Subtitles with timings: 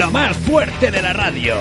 [0.00, 1.56] Lo más fuerte de la radio.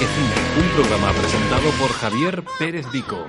[0.00, 3.26] Que Cine, un programa presentado por Javier Pérez Vico.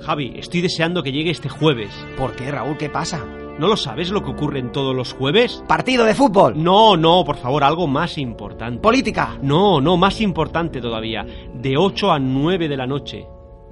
[0.00, 1.90] Javi, estoy deseando que llegue este jueves.
[2.16, 2.76] ¿Por qué, Raúl?
[2.76, 3.24] ¿Qué pasa?
[3.58, 5.64] ¿No lo sabes lo que ocurre en todos los jueves?
[5.66, 6.62] Partido de fútbol.
[6.62, 8.80] No, no, por favor, algo más importante.
[8.80, 9.38] Política.
[9.42, 11.26] No, no, más importante todavía.
[11.54, 13.26] De 8 a 9 de la noche.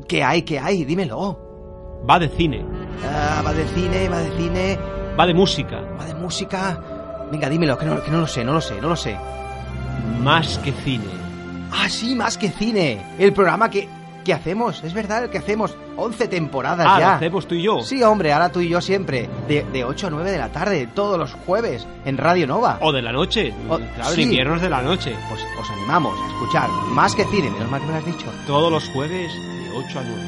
[0.08, 0.42] ¿Qué hay?
[0.42, 0.84] ¿Qué hay?
[0.84, 1.38] Dímelo.
[2.08, 2.64] Va de cine,
[3.04, 4.78] Ah, va de cine, va de cine,
[5.18, 6.78] va de música, va de música.
[7.30, 9.16] Venga, dímelo, que no, que no lo sé, no lo sé, no lo sé.
[10.22, 11.04] más que cine.
[11.72, 13.00] Ah, sí, más que cine.
[13.18, 13.88] El programa que,
[14.24, 15.76] que hacemos, es verdad, el que hacemos.
[15.98, 17.14] 11 temporadas Ah, lo ya.
[17.16, 17.80] hacemos tú y yo.
[17.82, 19.28] Sí, hombre, ahora tú y yo siempre.
[19.48, 22.78] De, de 8 a 9 de la tarde, todos los jueves, en Radio Nova.
[22.82, 23.54] O de la noche.
[23.68, 24.26] O- claro, sí.
[24.26, 25.16] de la noche.
[25.30, 28.26] Pues os animamos a escuchar más que cine, menos mal que me lo has dicho.
[28.46, 30.22] Todos los jueves de 8 a 9.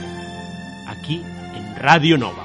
[0.89, 1.23] Aquí
[1.55, 2.45] en Radio Nova.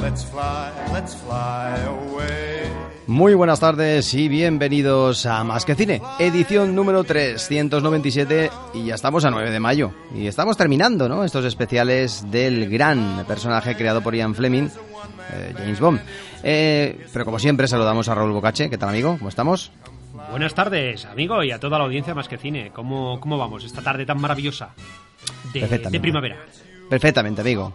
[0.00, 2.62] let's fly, let's fly away.
[3.06, 9.24] Muy buenas tardes y bienvenidos a Más que Cine, edición número 397 y ya estamos
[9.24, 9.92] a 9 de mayo.
[10.14, 11.24] Y estamos terminando, ¿no?
[11.24, 14.68] Estos especiales del gran personaje creado por Ian Fleming,
[15.32, 16.00] eh, James Bond.
[16.42, 18.70] Eh, pero como siempre saludamos a Raúl Bocache.
[18.70, 19.16] ¿Qué tal amigo?
[19.18, 19.72] ¿Cómo estamos?
[20.30, 22.70] Buenas tardes, amigo, y a toda la audiencia más que cine.
[22.72, 24.74] ¿Cómo, cómo vamos esta tarde tan maravillosa
[25.52, 26.36] de, primavera?
[26.88, 27.72] Perfectamente, amigo.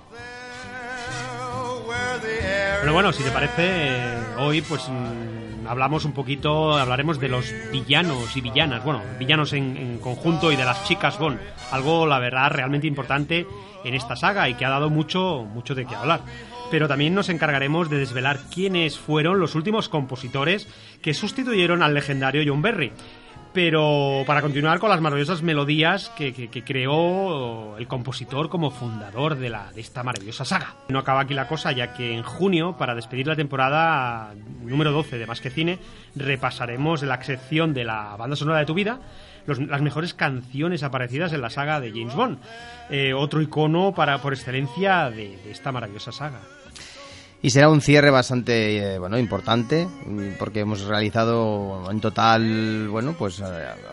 [2.80, 8.38] Pero bueno, si te parece, hoy pues mm, hablamos un poquito, hablaremos de los villanos
[8.38, 11.40] y villanas, bueno, villanos en, en conjunto y de las chicas Bond.
[11.72, 13.46] Algo, la verdad, realmente importante
[13.84, 16.22] en esta saga y que ha dado mucho, mucho de qué hablar.
[16.70, 20.68] Pero también nos encargaremos de desvelar quiénes fueron los últimos compositores
[21.02, 22.92] que sustituyeron al legendario John Berry.
[23.58, 26.32] Pero para continuar con las maravillosas melodías que,
[26.64, 30.76] creó el compositor como fundador de, la, de esta maravillosa saga.
[30.90, 35.18] No acaba aquí la cosa, ya que en junio, para despedir la temporada número 12
[35.18, 35.80] de Más que Cine,
[36.16, 39.00] repasaremos la sección de la banda sonora de tu vida
[39.48, 42.38] las mejores canciones aparecidas en la saga de James Bond.
[42.92, 46.42] Eh, otro icono para, por excelencia de esta maravillosa saga.
[47.40, 53.14] Y será un cierre bastante eh, bueno importante mm, porque hemos realizado en total bueno
[53.18, 53.44] pues eh,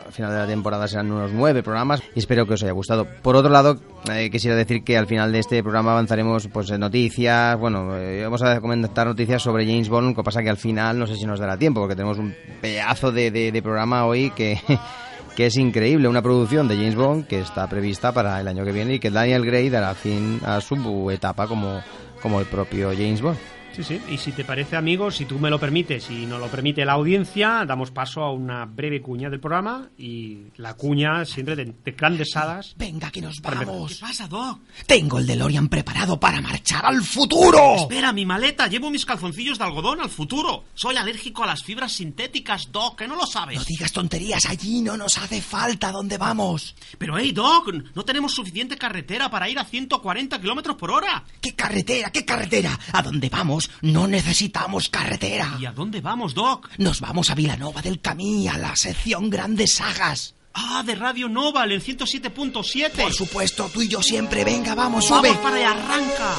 [0.07, 3.07] al final de la temporada serán unos nueve programas y espero que os haya gustado.
[3.23, 3.77] Por otro lado
[4.11, 8.23] eh, quisiera decir que al final de este programa avanzaremos pues en noticias bueno eh,
[8.25, 11.15] vamos a comentar noticias sobre James Bond lo que pasa que al final no sé
[11.17, 14.59] si nos dará tiempo porque tenemos un pedazo de, de- de programa hoy que
[15.37, 18.71] que es increíble, una producción de James Bond que está prevista para el año que
[18.71, 21.81] viene y que Daniel Gray dará fin a su etapa como,
[22.25, 23.37] como el propio James Bond.
[23.75, 24.01] Sí, sí.
[24.09, 26.93] Y si te parece, amigos, si tú me lo permites y nos lo permite la
[26.93, 31.93] audiencia, damos paso a una breve cuña del programa y la cuña siempre de, de
[31.93, 32.75] grandes hadas.
[32.77, 33.95] Venga, que nos vamos.
[33.95, 34.61] ¿Qué pasa, Doc?
[34.87, 37.75] Tengo el DeLorean preparado para marchar al futuro.
[37.77, 38.69] Espera, mi maleta.
[38.69, 40.65] Llevo mis calzoncillos de algodón al futuro.
[40.75, 43.59] Soy alérgico a las fibras sintéticas, Doc, que no lo sabes.
[43.59, 46.77] No digas tonterías, allí no nos hace falta dónde vamos.
[46.97, 51.25] Pero, hey, Doc, no tenemos suficiente carretera para ir a 140 kilómetros por hora.
[51.41, 52.13] ¿Qué carretera?
[52.13, 52.79] ¿Qué carretera?
[52.93, 55.57] A dónde vamos no necesitamos carretera.
[55.59, 56.69] ¿Y a dónde vamos, Doc?
[56.79, 60.35] Nos vamos a Vilanova del Camí, a la sección Grandes Sagas.
[60.55, 62.91] Ah, de Radio Nova, en 107.7.
[63.03, 64.45] Por supuesto, tú y yo siempre.
[64.45, 65.37] Venga, vamos, Vamos sube.
[65.43, 66.37] para allá, arranca.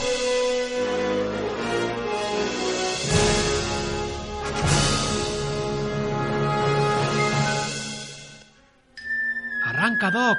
[9.64, 10.38] Arranca, Doc.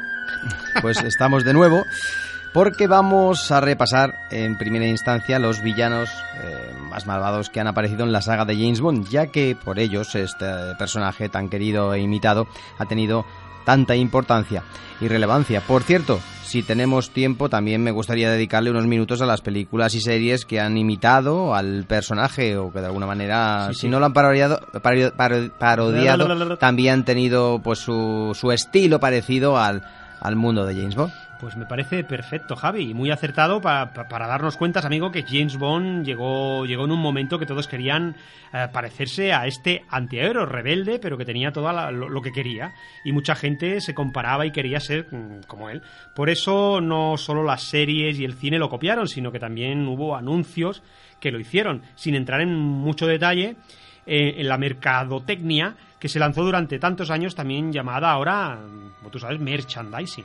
[0.82, 1.84] Pues estamos de nuevo
[2.52, 6.08] porque vamos a repasar en primera instancia los villanos
[6.42, 9.78] eh, más malvados que han aparecido en la saga de James Bond, ya que por
[9.78, 10.46] ellos este
[10.78, 12.46] personaje tan querido e imitado
[12.78, 13.26] ha tenido
[13.66, 14.62] tanta importancia
[15.00, 15.60] y relevancia.
[15.60, 20.00] Por cierto, si tenemos tiempo, también me gustaría dedicarle unos minutos a las películas y
[20.00, 24.06] series que han imitado al personaje o que de alguna manera, Sí, si no lo
[24.06, 26.26] han parodiado, paro- paro- parodiado,
[26.56, 29.82] también han tenido pues su, su estilo parecido al,
[30.20, 31.12] al mundo de James Bond.
[31.38, 35.22] Pues me parece perfecto, Javi, y muy acertado pa- pa- para darnos cuenta, amigo, que
[35.22, 38.16] James Bond llegó, llegó en un momento que todos querían
[38.54, 42.72] eh, parecerse a este antihéroe rebelde, pero que tenía todo lo, lo que quería.
[43.04, 45.82] Y mucha gente se comparaba y quería ser mm, como él.
[46.14, 50.16] Por eso no solo las series y el cine lo copiaron, sino que también hubo
[50.16, 50.82] anuncios
[51.20, 53.56] que lo hicieron, sin entrar en mucho detalle
[54.06, 58.58] eh, en la mercadotecnia que se lanzó durante tantos años, también llamada ahora,
[58.98, 60.24] como tú sabes, merchandising.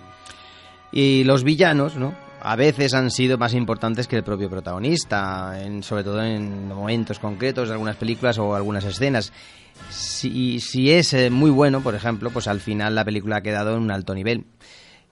[0.92, 2.14] Y los villanos, ¿no?
[2.42, 7.20] A veces han sido más importantes que el propio protagonista, en, sobre todo en momentos
[7.20, 9.32] concretos de algunas películas o algunas escenas.
[9.90, 13.76] Si, si es eh, muy bueno, por ejemplo, pues al final la película ha quedado
[13.76, 14.46] en un alto nivel.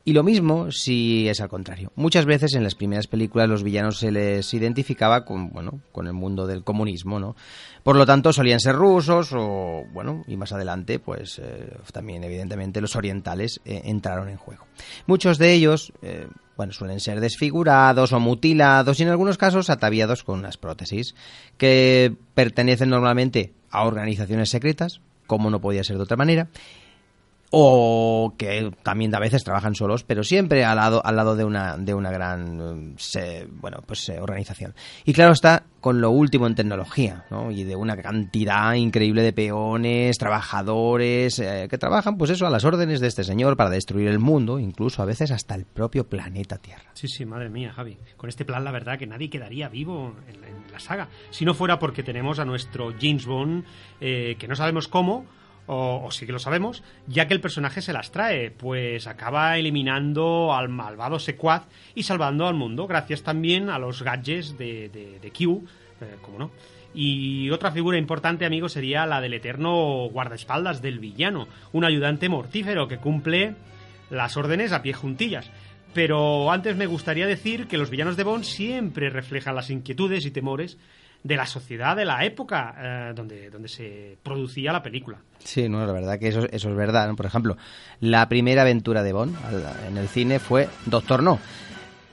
[0.05, 1.91] Y lo mismo si es al contrario.
[1.95, 6.13] Muchas veces en las primeras películas los villanos se les identificaba con, bueno, con el
[6.13, 7.35] mundo del comunismo, ¿no?
[7.83, 12.81] Por lo tanto solían ser rusos o, bueno, y más adelante, pues eh, también evidentemente
[12.81, 14.65] los orientales eh, entraron en juego.
[15.05, 20.23] Muchos de ellos, eh, bueno, suelen ser desfigurados o mutilados y en algunos casos ataviados
[20.23, 21.13] con unas prótesis
[21.57, 26.47] que pertenecen normalmente a organizaciones secretas, como no podía ser de otra manera,
[27.51, 31.77] o que también a veces trabajan solos, pero siempre al lado, al lado de una,
[31.77, 34.73] de una gran se- bueno, pues, eh, organización.
[35.05, 37.51] Y claro está con lo último en tecnología, ¿no?
[37.51, 42.65] Y de una cantidad increíble de peones, trabajadores, eh, que trabajan, pues eso, a las
[42.65, 46.57] órdenes de este señor para destruir el mundo, incluso a veces hasta el propio planeta
[46.57, 46.91] Tierra.
[46.93, 47.97] Sí, sí, madre mía, Javi.
[48.17, 51.07] Con este plan, la verdad, que nadie quedaría vivo en, en la saga.
[51.31, 53.63] Si no fuera porque tenemos a nuestro James Bond,
[54.01, 55.25] eh, que no sabemos cómo,
[55.69, 59.55] o, o sí que lo sabemos, ya que el personaje se las trae, pues acaba
[59.57, 65.31] eliminando al malvado secuaz y salvando al mundo, gracias también a los gadgets de, de,
[65.31, 65.63] Q,
[66.01, 66.51] eh, como no.
[66.95, 72.87] Y otra figura importante, amigo, sería la del eterno guardaespaldas del villano, un ayudante mortífero
[72.87, 73.53] que cumple
[74.09, 75.51] las órdenes a pie juntillas.
[75.93, 80.31] Pero antes me gustaría decir que los villanos de Bond siempre reflejan las inquietudes y
[80.31, 80.79] temores
[81.23, 85.17] de la sociedad de la época eh, donde, donde se producía la película.
[85.39, 87.13] Sí, no, la verdad que eso, eso es verdad.
[87.15, 87.57] Por ejemplo,
[87.99, 89.35] la primera aventura de Bond
[89.87, 91.39] en el cine fue Doctor No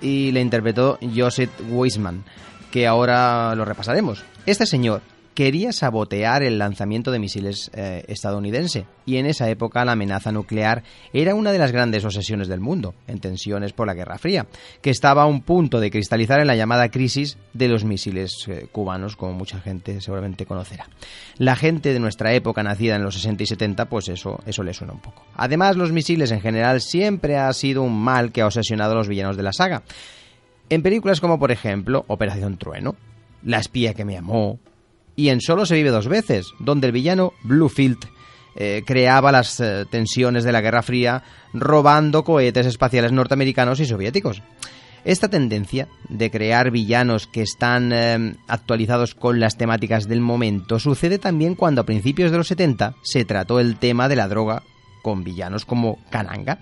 [0.00, 2.25] y le interpretó Joseph Weisman,
[2.70, 4.25] que ahora lo repasaremos.
[4.44, 5.03] Este señor
[5.37, 10.83] quería sabotear el lanzamiento de misiles eh, estadounidense y en esa época la amenaza nuclear
[11.12, 14.47] era una de las grandes obsesiones del mundo, en tensiones por la Guerra Fría,
[14.81, 18.67] que estaba a un punto de cristalizar en la llamada crisis de los misiles eh,
[18.73, 20.88] cubanos, como mucha gente seguramente conocerá.
[21.37, 24.73] La gente de nuestra época, nacida en los 60 y 70, pues eso, eso le
[24.73, 25.23] suena un poco.
[25.35, 29.09] Además, los misiles en general siempre ha sido un mal que ha obsesionado a los
[29.09, 29.83] villanos de la saga.
[30.71, 32.97] En películas como, por ejemplo, Operación Trueno,
[33.45, 34.59] La espía que me amó,
[35.16, 37.99] y en Solo se vive dos veces, donde el villano Bluefield
[38.54, 44.42] eh, creaba las eh, tensiones de la Guerra Fría robando cohetes espaciales norteamericanos y soviéticos.
[45.04, 51.18] Esta tendencia de crear villanos que están eh, actualizados con las temáticas del momento sucede
[51.18, 54.62] también cuando a principios de los 70 se trató el tema de la droga
[55.02, 56.58] con villanos como Kananga,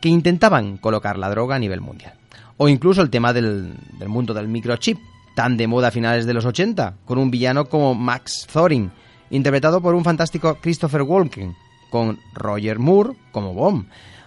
[0.00, 2.14] que intentaban colocar la droga a nivel mundial.
[2.58, 4.98] O incluso el tema del, del mundo del microchip,
[5.38, 8.90] tan de moda a finales de los 80, con un villano como Max Thorin,
[9.30, 11.54] interpretado por un fantástico Christopher Walken,
[11.90, 13.86] con Roger Moore como Bomb.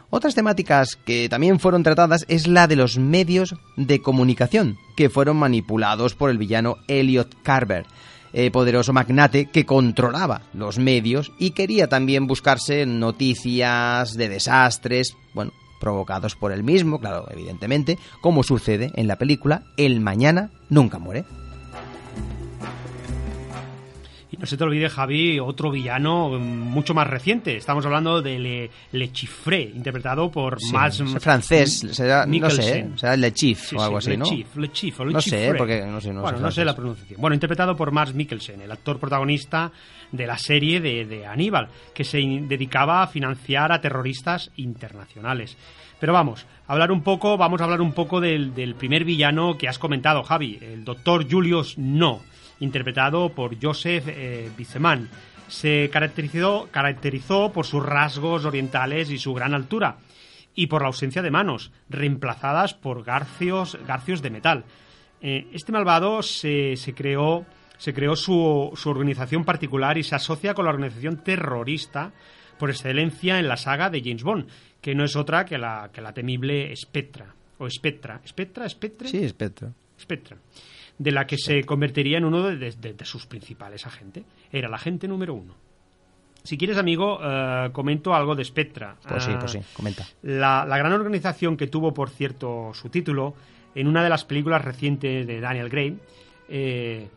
[0.09, 5.35] Otras temáticas que también fueron tratadas es la de los medios de comunicación, que fueron
[5.35, 7.85] manipulados por el villano Elliot Carver,
[8.31, 15.51] eh, poderoso magnate que controlaba los medios y quería también buscarse noticias de desastres, bueno,
[15.81, 21.25] provocados por él mismo, claro, evidentemente, como sucede en la película El Mañana Nunca Muere.
[24.41, 27.57] No se te olvide, Javi, otro villano mm, mucho más reciente.
[27.57, 29.12] Estamos hablando de Le, Le
[29.75, 34.10] interpretado por Sí, es francés, será, no sé, será Le Chief Sí, o algo sí,
[34.10, 34.25] así, ¿no?
[34.25, 36.50] Le Chief, Le Chief o Le No sé, porque no sé, no sé bueno, no
[36.50, 37.21] sé la pronunciación.
[37.21, 39.71] Bueno, interpretado por Mads Mikkelsen, el actor protagonista
[40.12, 45.55] de la serie de, de Aníbal, que se dedicaba a financiar a terroristas internacionales.
[46.00, 49.55] Pero vamos, a hablar un poco, vamos a hablar un poco del, del primer villano
[49.55, 52.21] que has comentado, Javi, el doctor Julius No,
[52.61, 55.09] interpretado por Joseph eh, Biseman.
[55.47, 59.97] Se caracterizó, caracterizó por sus rasgos orientales y su gran altura,
[60.55, 64.63] y por la ausencia de manos, reemplazadas por garcios, garcios de metal.
[65.21, 67.45] Eh, este malvado se, se creó,
[67.77, 72.13] se creó su, su organización particular y se asocia con la organización terrorista
[72.57, 74.47] por excelencia en la saga de James Bond,
[74.79, 77.33] que no es otra que la, que la temible Spectra.
[77.57, 78.21] O Spectra.
[78.25, 78.69] ¿Spectra?
[78.69, 79.07] ¿Spectre?
[79.09, 79.73] Sí, espectro.
[79.99, 80.37] Spectra.
[81.01, 84.24] De la que se convertiría en uno de, de- de sus principales agentes.
[84.51, 85.55] Era el agente número uno.
[86.43, 88.96] Si quieres, amigo, eh, comento algo de Spectra.
[89.08, 90.05] Pues sí, Ah, pues sí, comenta.
[90.24, 93.34] la, la gran organización que tuvo, por cierto, su título
[93.74, 95.98] en una de las películas recientes de Daniel Gray.
[96.50, 97.08] eh,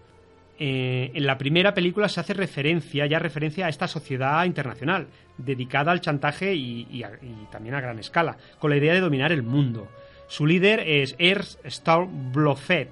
[0.59, 5.91] eh, en la primera película se hace referencia, ya referencia a esta sociedad internacional, dedicada
[5.91, 9.33] al chantaje y, y a- y también a gran escala, con la idea de dominar
[9.33, 9.89] el mundo.
[10.29, 12.91] Su líder es Ernst Star Blofeld,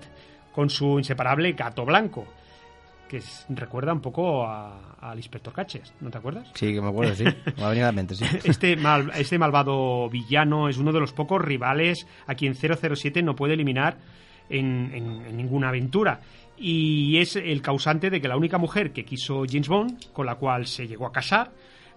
[0.52, 2.26] con su inseparable gato blanco,
[3.08, 6.50] que es- recuerda un poco a- al inspector Caches, ¿no te acuerdas?
[6.54, 7.24] Sí, que me acuerdo, sí.
[7.56, 8.24] Me ha venido a la mente, sí.
[8.44, 13.34] Este, mal- este malvado villano es uno de los pocos rivales a quien 007 no
[13.36, 13.98] puede eliminar
[14.48, 16.20] en, en- en ninguna aventura.
[16.56, 20.36] Y es el causante de que la única mujer que quiso James Bond, con la
[20.36, 21.50] cual se llegó a casar,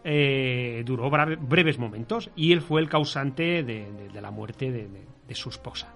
[0.03, 2.29] eh, duró breve- breves momentos.
[2.35, 5.93] Y él fue el causante de, de- de la muerte de su esposa.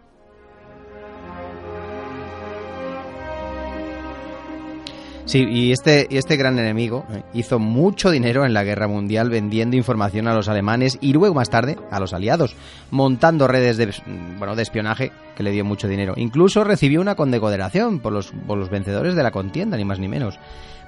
[5.29, 7.05] Sí, y este, y este gran enemigo
[7.35, 11.51] hizo mucho dinero en la guerra mundial vendiendo información a los alemanes y luego más
[11.51, 12.55] tarde a los aliados,
[12.89, 13.93] montando redes de,
[14.39, 16.15] bueno, de espionaje que le dio mucho dinero.
[16.17, 20.07] Incluso recibió una condecoración por los, por los vencedores de la contienda, ni más ni
[20.07, 20.39] menos.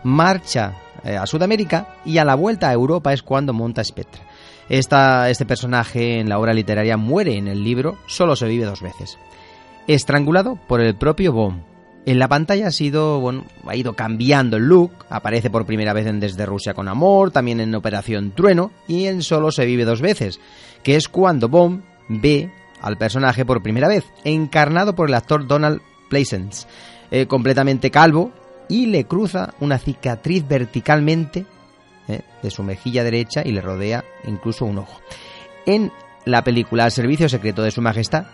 [0.03, 4.23] Marcha eh, a Sudamérica y a la vuelta a Europa es cuando monta Spectra.
[4.69, 8.81] Esta, este personaje en la obra literaria muere en el libro Solo se vive dos
[8.81, 9.19] veces.
[9.85, 11.70] Estrangulado por el propio Bomb.
[12.05, 13.21] En la pantalla ha sido,
[13.73, 17.75] ido cambiando el look, aparece por primera vez en Desde Rusia con Amor, también en
[17.75, 20.39] Operación Trueno y en Solo se vive dos veces,
[20.83, 25.79] que es cuando Bomb ve al personaje por primera vez, encarnado por el actor Donald
[26.09, 26.67] Pleasence,
[27.11, 28.31] eh, completamente calvo
[28.67, 31.45] y le cruza una cicatriz verticalmente
[32.07, 34.99] eh, de su mejilla derecha y le rodea incluso un ojo.
[35.67, 35.91] En
[36.25, 38.25] la película Al servicio secreto de su majestad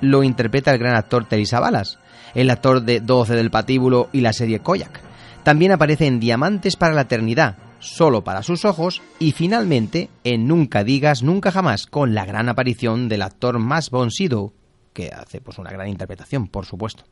[0.00, 1.98] lo interpreta el gran actor Telly Savalas,
[2.34, 5.00] el actor de 12 del patíbulo y la serie Koyak.
[5.42, 10.84] También aparece en Diamantes para la eternidad, solo para sus ojos, y finalmente en Nunca
[10.84, 14.52] digas nunca jamás, con la gran aparición del actor Max von Sydow,
[14.92, 17.04] que hace pues una gran interpretación, por supuesto.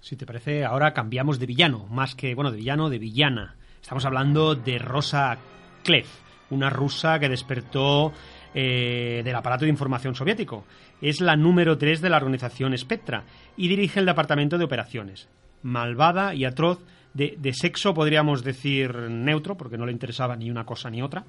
[0.00, 3.56] Si te parece, ahora cambiamos de villano, más que, bueno, de villano, de villana.
[3.80, 5.38] Estamos hablando de Rosa
[5.84, 6.08] Klef,
[6.50, 8.12] una rusa que despertó
[8.54, 10.64] eh, del aparato de información soviético.
[11.00, 13.24] Es la número 3 de la organización Spectra
[13.56, 15.28] y dirige el departamento de operaciones.
[15.62, 16.80] Malvada y atroz,
[17.14, 21.24] de, de sexo podríamos decir neutro, porque no le interesaba ni una cosa ni otra.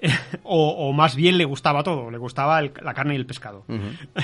[0.44, 3.64] o, o más bien le gustaba todo, le gustaba el- la carne y el pescado.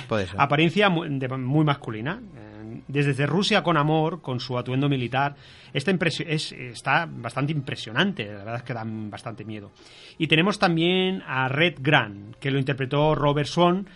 [0.09, 0.37] Puede ser.
[0.41, 2.21] Apariencia de- muy masculina.
[2.37, 5.35] Eh, Desde Rusia con amor, con su atuendo militar,
[5.73, 5.91] esta
[6.29, 9.71] es, está bastante impresionante, la verdad es que dan bastante miedo.
[10.19, 13.87] Y tenemos también a Red Grant, que lo interpretó Robert Swan,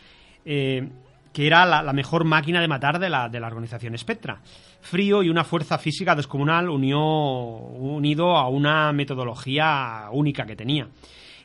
[0.44, 0.88] eh,
[1.32, 4.40] que era la, mejor máquina de matar de la, de la organización Spectra.
[4.80, 10.88] Frío y una fuerza física descomunal unió, unido a una metodología única que tenía.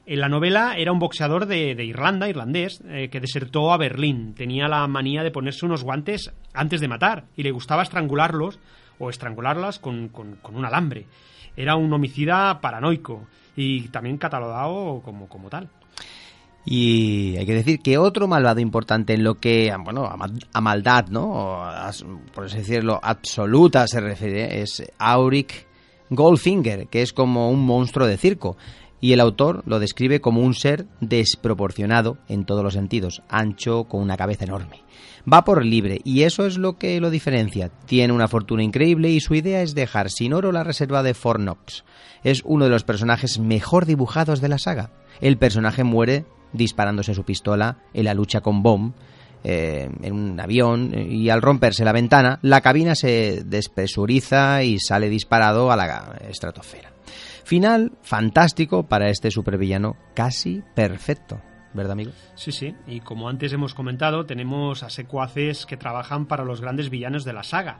[0.05, 4.33] En la novela era un boxeador de, de Irlanda, irlandés, eh, que desertó a Berlín.
[4.35, 8.59] Tenía la manía de ponerse unos guantes antes de matar y le gustaba estrangularlos
[8.99, 11.05] o estrangularlas con, con- con un alambre.
[11.55, 15.69] Era un homicida paranoico y también catalogado como, como tal.
[16.65, 20.61] Y hay que decir que otro malvado importante en lo que, bueno, a, ma- a
[20.61, 21.61] maldad, ¿no?
[22.33, 25.67] Por así decirlo, absoluta se refiere, es Auric
[26.09, 28.55] Goldfinger, que es como un monstruo de circo.
[29.01, 34.01] Y el autor lo describe como un ser desproporcionado en todos los sentidos, ancho, con
[34.01, 34.81] una cabeza enorme.
[35.31, 37.69] Va por libre y eso es lo que lo diferencia.
[37.85, 41.41] Tiene una fortuna increíble y su idea es dejar sin oro la reserva de Fort
[41.41, 41.83] Knox.
[42.23, 44.91] Es uno de los personajes mejor dibujados de la saga.
[45.19, 48.93] El personaje muere disparándose su pistola en la lucha con Bomb
[49.43, 55.09] eh, en un avión y al romperse la ventana, la cabina se despresuriza y sale
[55.09, 56.93] disparado a la estratosfera.
[57.43, 61.41] Final fantástico para este supervillano casi perfecto.
[61.73, 62.11] ¿verdad, amigo?
[62.35, 62.75] Sí, sí.
[62.87, 67.33] Y como antes hemos comentado, tenemos a secuaces que trabajan para los grandes villanos de
[67.33, 67.79] la saga.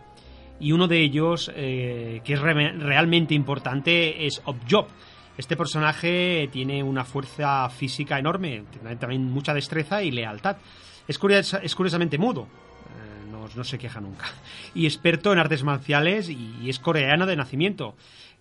[0.60, 4.88] Y uno de ellos, eh, que es realmente importante, es Objob.
[5.37, 10.57] Este personaje tiene una fuerza física enorme, tiene también mucha destreza y lealtad.
[11.07, 14.25] Es, curiosamente mudo, eh, no, se queja nunca.
[14.75, 17.95] Y experto en artes marciales y es coreano de nacimiento.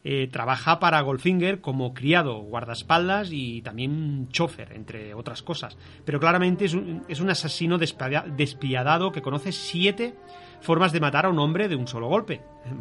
[0.05, 5.77] Eh, trabaja para Goldfinger como criado, guardaespaldas y también chofer, entre otras cosas.
[6.05, 10.17] Pero claramente es un asesino despiadado que conoce siete
[10.63, 12.41] formas de matar a un hombre de un solo golpe.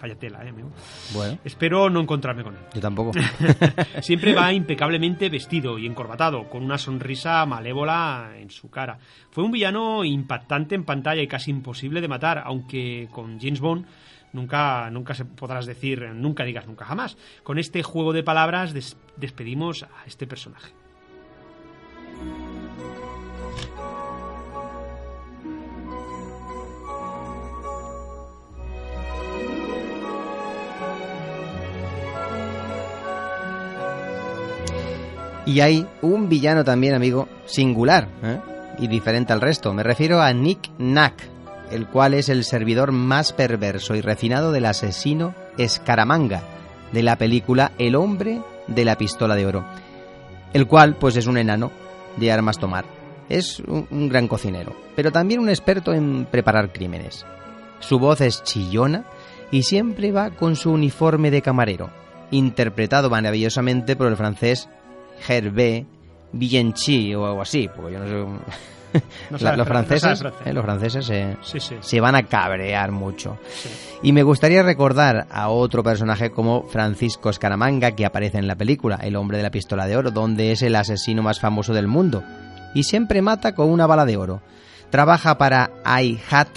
[0.00, 0.70] Vaya, tela, ¿eh, amigo?
[1.14, 1.38] Bueno.
[1.44, 2.62] Espero no encontrarme con él.
[2.74, 3.12] Yo tampoco.
[4.00, 8.98] Siempre va impecablemente vestido y encorbatado, con una sonrisa malévola en su cara.
[9.30, 13.86] Fue un villano impactante en pantalla y casi imposible de matar, aunque con James Bond
[14.32, 17.16] nunca, nunca se podrás decir, nunca digas nunca jamás.
[17.42, 18.74] Con este juego de palabras
[19.16, 20.79] despedimos a este personaje.
[35.50, 38.38] Y hay un villano también, amigo, singular ¿eh?
[38.78, 39.74] y diferente al resto.
[39.74, 41.28] Me refiero a Nick Nack,
[41.72, 46.42] el cual es el servidor más perverso y refinado del asesino Escaramanga
[46.92, 49.64] de la película El hombre de la pistola de oro,
[50.52, 51.72] el cual pues es un enano
[52.16, 52.84] de armas tomar.
[53.28, 57.26] Es un, gran cocinero, pero también un experto en preparar crímenes.
[57.80, 59.04] Su voz es chillona
[59.50, 61.90] y siempre va con su uniforme de camarero,
[62.30, 64.68] interpretado maravillosamente por el francés
[65.26, 65.86] Hervé
[66.32, 68.50] Villenchi o algo así, porque yo no sé
[69.56, 71.12] los, franceses, eh, los franceses
[71.80, 73.38] se van a cabrear mucho.
[74.02, 78.96] Y me gustaría recordar a otro personaje como Francisco Escaramanga que aparece en la película,
[78.96, 82.24] El hombre de la pistola de oro, donde es el asesino más famoso del mundo
[82.74, 84.42] y siempre mata con una bala de oro.
[84.90, 85.70] Trabaja para
[86.02, 86.48] iHat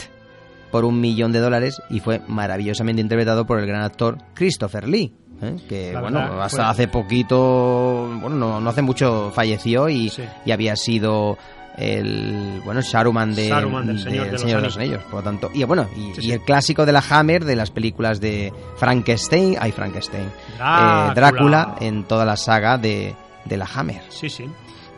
[0.71, 5.13] por un millón de dólares y fue maravillosamente interpretado por el gran actor Christopher Lee.
[5.41, 5.57] ¿eh?
[5.67, 7.82] que bueno hasta hace poquito
[8.23, 10.11] bueno no, hace mucho falleció y,
[10.45, 11.37] y había sido
[11.77, 16.31] el bueno Saruman, de, del Señor, de, los, Anillos, por lo tanto y bueno y,
[16.31, 22.03] el clásico de la Hammer de las películas de Frankenstein hay Frankenstein Drácula, eh, en
[22.03, 24.01] toda la saga de, de la Hammer.
[24.09, 24.45] Sí sí.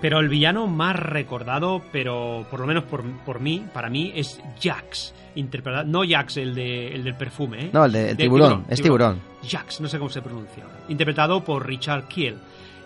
[0.02, 4.40] Pero el villano más recordado pero por lo menos por, por mí para mí es
[4.62, 7.70] Jax interpretado no Jax el de el del perfume ¿eh?
[7.72, 9.20] no el de tiburón, es tiburón.
[9.48, 10.64] Jax no sé cómo se pronuncia.
[10.90, 12.38] Interpretado por Richard Kiel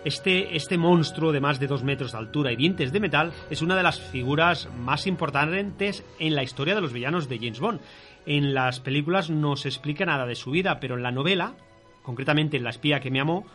[0.04, 3.62] este, este monstruo de más de dos metros de altura y dientes de metal es
[3.62, 7.80] una de las figuras más importantes en la historia de los villanos de James Bond.
[8.26, 11.54] En las películas no se explica nada de su vida, pero en la novela,
[12.02, 13.46] concretamente en La espía que me amó,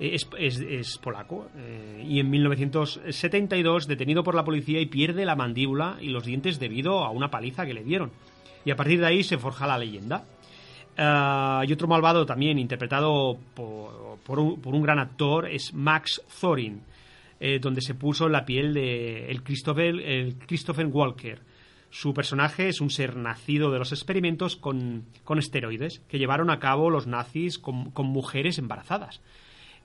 [0.00, 5.96] eh, es, polaco eh, y en 1972 detenido por la policía y pierde la mandíbula
[6.00, 8.12] y los dientes debido a una paliza que le dieron.
[8.64, 10.24] Y a partir de ahí se forja la leyenda.
[10.98, 16.82] Uh, y otro malvado también, interpretado por, por, un, gran actor, es Max Thorin,
[17.40, 21.40] eh, donde se puso la piel de el Christopher, el Christopher Walker.
[21.88, 26.58] Su personaje es un ser nacido de los experimentos con, con esteroides que llevaron a
[26.58, 29.22] cabo los nazis con, con mujeres embarazadas.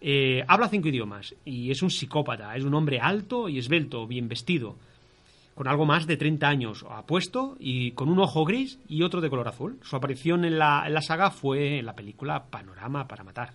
[0.01, 4.27] Eh, habla cinco idiomas y es un psicópata, es un hombre alto y esbelto, bien
[4.27, 4.75] vestido
[5.55, 9.29] con algo más de 30 años apuesto y con un ojo gris y otro de
[9.29, 9.77] color azul.
[9.83, 13.53] Su aparición en la, en la saga fue en la película Panorama para Matar.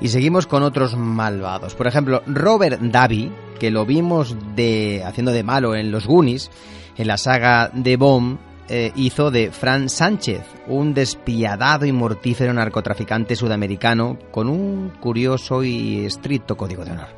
[0.00, 1.74] Y seguimos con otros malvados.
[1.74, 6.50] Por ejemplo, Robert Davi, que lo vimos de haciendo de malo en Los Goonies,
[6.96, 8.38] en la saga de Bomb
[8.72, 16.04] eh, hizo de Fran Sánchez, un despiadado y mortífero narcotraficante sudamericano con un curioso y
[16.04, 17.08] estricto código de honor.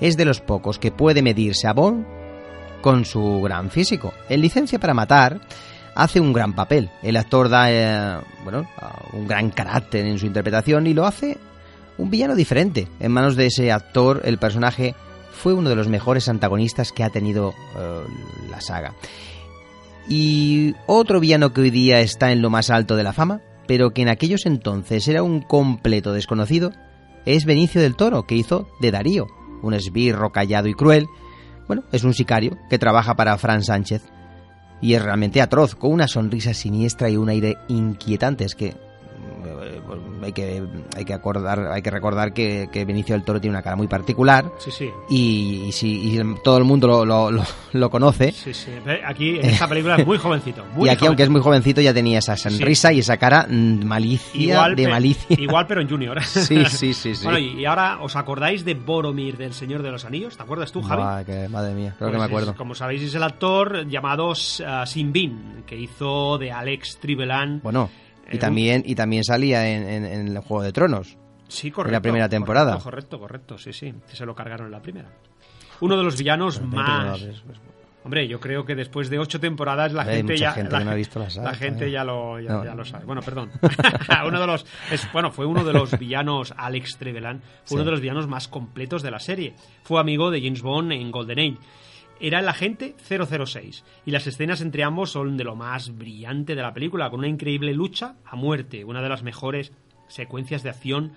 [0.00, 2.06] Es de los pocos que puede medirse a Bond
[2.80, 4.14] con su gran físico.
[4.30, 5.40] En Licencia para Matar
[5.94, 6.88] hace un gran papel.
[7.02, 8.66] El actor da eh, bueno,
[9.12, 11.36] un gran carácter en su interpretación y lo hace
[11.98, 12.88] un villano diferente.
[12.98, 14.94] En manos de ese actor, el personaje
[15.32, 18.04] fue uno de los mejores antagonistas que ha tenido eh,
[18.50, 18.94] la saga.
[20.08, 23.92] Y otro villano que hoy día está en lo más alto de la fama, pero
[23.92, 26.72] que en aquellos entonces era un completo desconocido,
[27.24, 29.26] es Benicio del Toro, que hizo de Darío,
[29.62, 31.06] un esbirro callado y cruel.
[31.66, 34.02] Bueno, es un sicario que trabaja para Fran Sánchez.
[34.82, 38.44] y es realmente atroz, con una sonrisa siniestra y un aire inquietante.
[38.44, 38.76] Es que
[39.94, 40.62] eh, hay que
[40.96, 43.86] hay que acordar hay que recordar que, que, Benicio del Toro tiene una cara muy
[43.88, 44.90] particular sí, sí.
[45.08, 48.70] Y, y, si, y todo el mundo lo, lo, lo, lo conoce sí, sí.
[49.06, 51.06] aquí en esta película es muy jovencito muy y aquí jovencito.
[51.08, 54.88] aunque es muy jovencito ya tenía esa sonrisa y esa cara mm, malicia igual, de
[54.88, 57.24] malicia igual pero en junior sí sí sí, sí.
[57.24, 60.82] bueno y, ahora os acordáis de Boromir del Señor de los Anillos ¿te acuerdas tú
[60.82, 61.24] Javi?
[61.24, 64.30] Que- madre mía creo que Pues me es- acuerdo como sabéis es el actor llamado
[64.30, 67.90] uh, Sin Bean que hizo de Alex Tribelan bueno
[68.32, 71.16] y Eh, también y también salía en, en, en el Juego de Tronos
[71.48, 71.88] Sí, correcto.
[71.90, 72.78] En la primera temporada.
[72.78, 73.94] Correcto, correcto, correcto, sí, sí.
[74.12, 75.08] Se lo cargaron en la primera.
[75.80, 77.20] Uno de los villanos más.
[77.20, 77.42] Pues,
[78.02, 80.52] Hombre, yo creo que después de ocho temporadas la gente ya.
[80.52, 82.64] gente la, que no ha visto la saga, la gente ya lo, ya, No.
[82.64, 83.04] ya lo sabe.
[83.06, 83.50] Bueno, perdón.
[84.26, 84.66] uno de los.
[84.90, 87.74] es- bueno, fue uno de los villanos, Alex Trevelyan, fue Sí.
[87.76, 89.54] uno de los villanos más completos de la serie.
[89.84, 91.58] Fue amigo de James Bond en Golden Age.
[92.20, 96.62] Era el agente 006 y las escenas entre ambos son de lo más brillante de
[96.62, 99.72] la película, con una increíble lucha a muerte, una de las mejores
[100.08, 101.12] secuencias de acción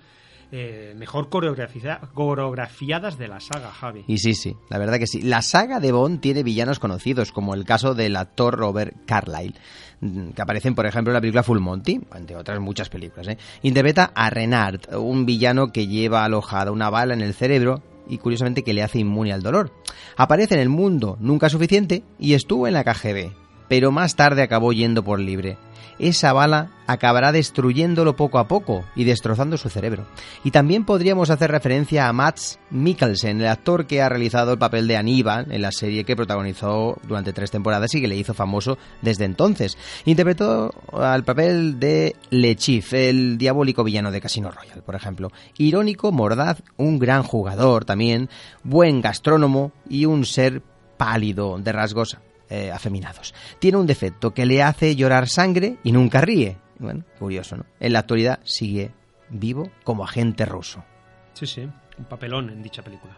[0.50, 4.04] eh, mejor coreografia- coreografiadas de la saga, Javi.
[4.06, 5.20] Y sí, sí, la verdad que sí.
[5.20, 9.54] La saga de Bond tiene villanos conocidos, como el caso del actor Robert Carlyle,
[10.00, 13.28] mm, que aparecen, por ejemplo, en la película Full Monty, entre otras muchas películas.
[13.28, 13.38] ¿eh?
[13.62, 18.62] Interpreta a Renard, un villano que lleva alojada una bala en el cerebro y curiosamente
[18.62, 19.72] que le hace inmune al dolor.
[20.16, 23.32] Aparece en el mundo nunca suficiente y estuvo en la KGB,
[23.68, 25.58] pero más tarde acabó yendo por libre.
[25.98, 30.06] Esa bala acabará destruyéndolo poco a poco y destrozando su cerebro.
[30.42, 34.88] Y también podríamos hacer referencia a Mats Mikkelsen, el actor que ha realizado el papel
[34.88, 38.78] de Aníbal en la serie que protagonizó durante tres temporadas y que le hizo famoso
[39.02, 39.76] desde entonces.
[40.06, 45.30] Interpretó al papel de Le Chief, el diabólico villano de Casino Royale, por ejemplo.
[45.58, 48.30] Irónico, mordaz, un gran jugador también,
[48.62, 50.62] buen gastrónomo y un ser
[50.96, 52.16] pálido de rasgos
[52.50, 53.34] eh, afeminados.
[53.58, 56.56] Tiene un defecto que le hace llorar sangre y nunca ríe.
[56.78, 57.64] Bueno, curioso, ¿no?
[57.80, 58.92] En la actualidad sigue
[59.30, 60.84] vivo como agente ruso.
[61.34, 63.16] Sí, sí, un papelón en dicha película.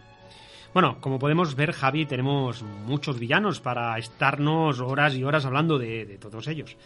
[0.73, 6.16] Bueno, como podemos ver, Javi, tenemos muchos villanos para estarnos horas y horas hablando de,
[6.21, 6.77] todos ellos.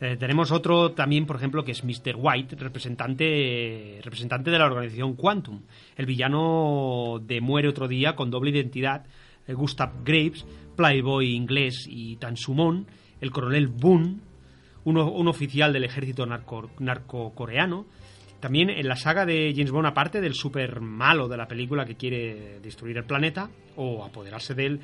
[0.00, 2.16] Eh, tenemos otro también, por ejemplo, que es Mr.
[2.16, 5.60] White, representante, representante de la organización Quantum.
[5.94, 9.04] El villano de Muere otro día con doble identidad,
[9.46, 12.86] eh, Gustav Graves, playboy inglés y Tansumon,
[13.20, 14.16] el coronel Boone,
[14.84, 17.86] uno- un oficial del ejército narco, narcocoreano.
[18.40, 21.94] También en la saga de James Bond, aparte del super malo de la película que
[21.96, 24.80] quiere destruir el planeta o apoderarse de él,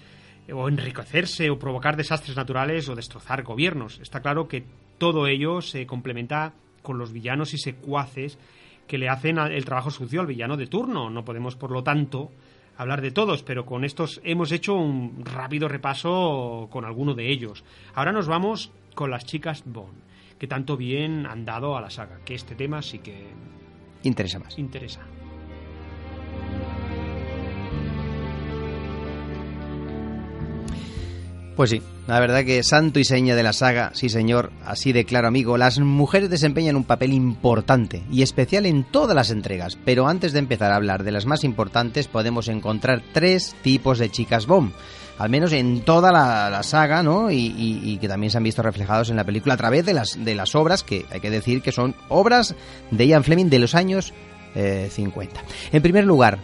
[0.53, 4.00] o enriquecerse o provocar desastres naturales o destrozar gobiernos.
[4.00, 4.64] Está claro que
[4.96, 8.38] todo ello se complementa con los villanos y secuaces
[8.87, 11.11] que le hacen el trabajo sucio al villano de turno.
[11.11, 12.31] No podemos, por lo tanto,
[12.80, 17.62] hablar de todos, pero con estos hemos hecho un rápido repaso con alguno de ellos.
[17.94, 19.98] Ahora nos vamos con las chicas Bond,
[20.38, 23.28] que tanto bien han dado a la saga, que este tema sí que
[24.02, 24.58] Interesa más.
[24.58, 25.00] interesa.
[31.56, 35.04] Pues sí, la verdad que santo y seña de la saga, sí señor, así de
[35.04, 40.08] claro amigo, las mujeres desempeñan un papel importante y especial en todas las entregas, pero
[40.08, 44.46] antes de empezar a hablar de las más importantes podemos encontrar tres tipos de chicas
[44.46, 44.72] bomb,
[45.18, 47.30] al menos en toda la, saga, ¿no?
[47.30, 50.34] Y que también se han visto reflejados en la película a través de las, de
[50.34, 52.54] las obras, que hay que decir que son obras
[52.90, 54.14] de Ian Fleming de los años
[54.54, 55.42] eh, 50.
[55.72, 56.38] En primer lugar,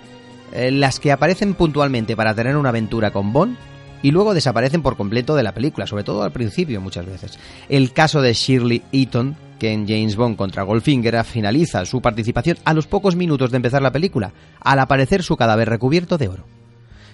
[0.53, 3.57] eh, las que aparecen puntualmente para tener una aventura con Bond
[4.03, 7.39] y luego desaparecen por completo de la película, sobre todo al principio muchas veces.
[7.69, 12.75] El caso de Shirley Eaton, que en James Bond contra Goldfinger finaliza su participación a
[12.75, 16.56] los pocos minutos de empezar la película, al aparecer su cadáver recubierto de oro.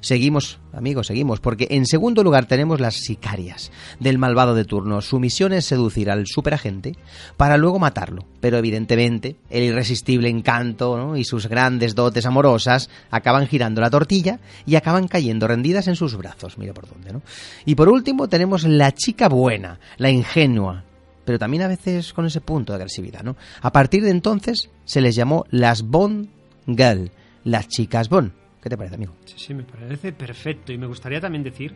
[0.02, 5.00] Seguimos, amigos, seguimos, porque en segundo lugar tenemos las sicarias del malvado de turno.
[5.00, 6.96] Su misión es seducir al superagente
[7.36, 8.24] para luego matarlo.
[8.40, 11.16] Pero evidentemente, el irresistible encanto ¿no?
[11.16, 16.16] y sus grandes dotes amorosas acaban girando la tortilla y acaban cayendo rendidas en sus
[16.16, 16.58] brazos.
[16.58, 17.22] Mira por dónde, ¿no?
[17.64, 20.82] Y por último tenemos la chica buena, la ingenua,
[21.24, 23.36] pero también a veces con ese punto de agresividad, ¿no?
[23.60, 26.28] A partir de entonces se les llamó las Bond
[26.66, 27.12] Girl,
[27.44, 28.41] las chicas Bond.
[28.62, 29.14] ¿Qué te parece, amigo?
[29.25, 30.72] Sí, sí, me parece perfecto.
[30.72, 31.75] Y me gustaría también decir,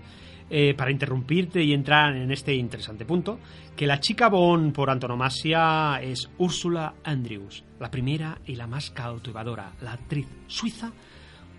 [0.49, 3.41] eh, para interrumpirte y entrar en este interesante punto,
[3.75, 9.73] que la chica Bond por antonomasia es Úrsula Andrews, la primera y la más cautivadora.
[9.83, 10.93] La actriz suiza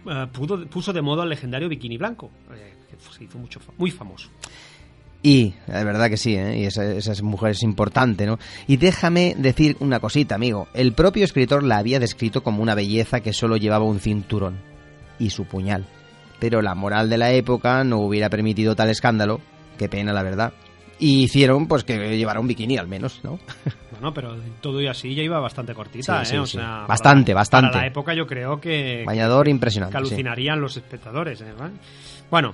[0.10, 3.92] eh, pudo- puso de moda el legendario bikini blanco, eh, que se hizo mucho, muy
[3.92, 4.30] famoso.
[5.24, 6.60] Y, la verdad que sí, ¿eh?
[6.60, 8.40] y esa, esa mujer es importante, ¿no?
[8.68, 10.70] Y déjame decir una cosita, amigo.
[10.74, 14.77] El propio escritor la había descrito como una belleza que solo llevaba un cinturón
[15.20, 15.86] y su puñal.
[16.40, 19.42] Pero la moral de la época no hubiera permitido tal escándalo.
[19.78, 20.54] Qué pena, la verdad.
[21.00, 23.40] Y hicieron pues que llevara un bikini al menos, ¿no?
[24.00, 26.40] Bueno, pero todo y así ya iba bastante cortita, Sí, sí, ¿eh?
[26.40, 26.58] O sí.
[26.58, 27.70] sea, Bastante, bastante.
[27.72, 29.02] Para la época yo creo que...
[29.08, 29.94] Bañador impresionante.
[29.94, 31.42] que alucinarían los espectadores.
[31.42, 31.46] ¿eh?
[32.30, 32.54] Bueno,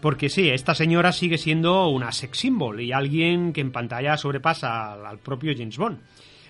[0.00, 4.94] porque sí, esta señora sigue siendo una sex symbol y alguien que en pantalla sobrepasa
[4.94, 5.98] al, al propio James Bond.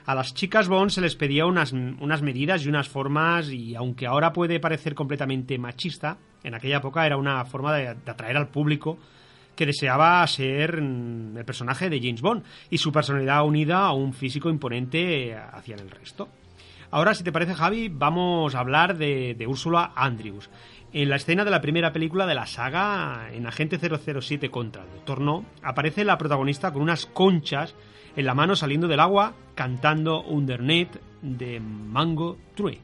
[0.08, 4.06] A las chicas Bond se les pedía unas, unas medidas y unas formas y aunque
[4.06, 8.96] ahora puede parecer completamente machista, en aquella época era una forma de, atraer al público
[9.54, 14.14] que deseaba ser mm, el personaje de James Bond y su personalidad unida a un
[14.14, 16.30] físico imponente hacia el resto.
[16.90, 20.48] Ahora, si te parece, Javi, vamos a hablar de, de Úrsula Andrews.
[20.90, 24.90] En la escena de la primera película de la saga, en Agente 007 contra el
[24.90, 27.74] Doctor No, aparece la protagonista con unas conchas
[28.18, 32.80] en la mano saliendo del agua cantando Underneath de Mango Tree.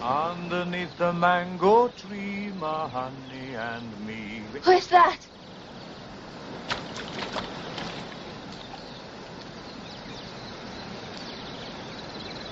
[0.00, 4.42] Underneath the mango tree, my honey and me.
[4.62, 5.18] Who's that?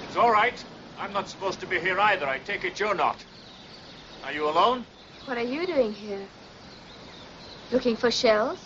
[0.08, 0.64] It's all right.
[0.98, 2.26] I'm not supposed to be here either.
[2.26, 3.16] I take it you're not.
[4.24, 4.84] Are you alone?
[5.26, 6.26] What are you doing here?
[7.70, 8.65] Looking for shells?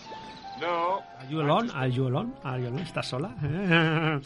[0.61, 1.01] No.
[1.19, 1.71] Are you alone?
[1.75, 2.35] Are you alone?
[2.45, 2.83] Are you alone?
[2.83, 3.35] ¿Estás sola?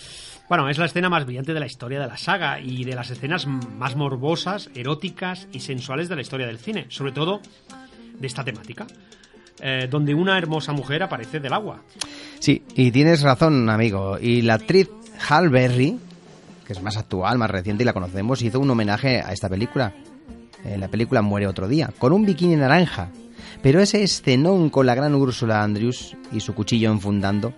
[0.49, 3.11] bueno, es la escena más brillante de la historia de la saga y de las
[3.11, 7.41] escenas más morbosas, eróticas y sensuales de la historia del cine, sobre todo
[8.19, 8.87] de esta temática,
[9.61, 11.83] eh, donde una hermosa mujer aparece del agua.
[12.41, 14.19] Sí, y tienes razón, amigo.
[14.19, 14.91] Y la actriz
[15.29, 15.99] Hal Berry,
[16.67, 19.93] que es más actual, más reciente y la conocemos, hizo un homenaje a esta película.
[20.65, 23.11] En la película Muere otro día, con un bikini naranja.
[23.63, 27.53] Pero ese escenón con la gran Úrsula Andrews y su cuchillo enfundando,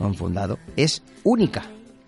[0.00, 1.64] enfundado, es única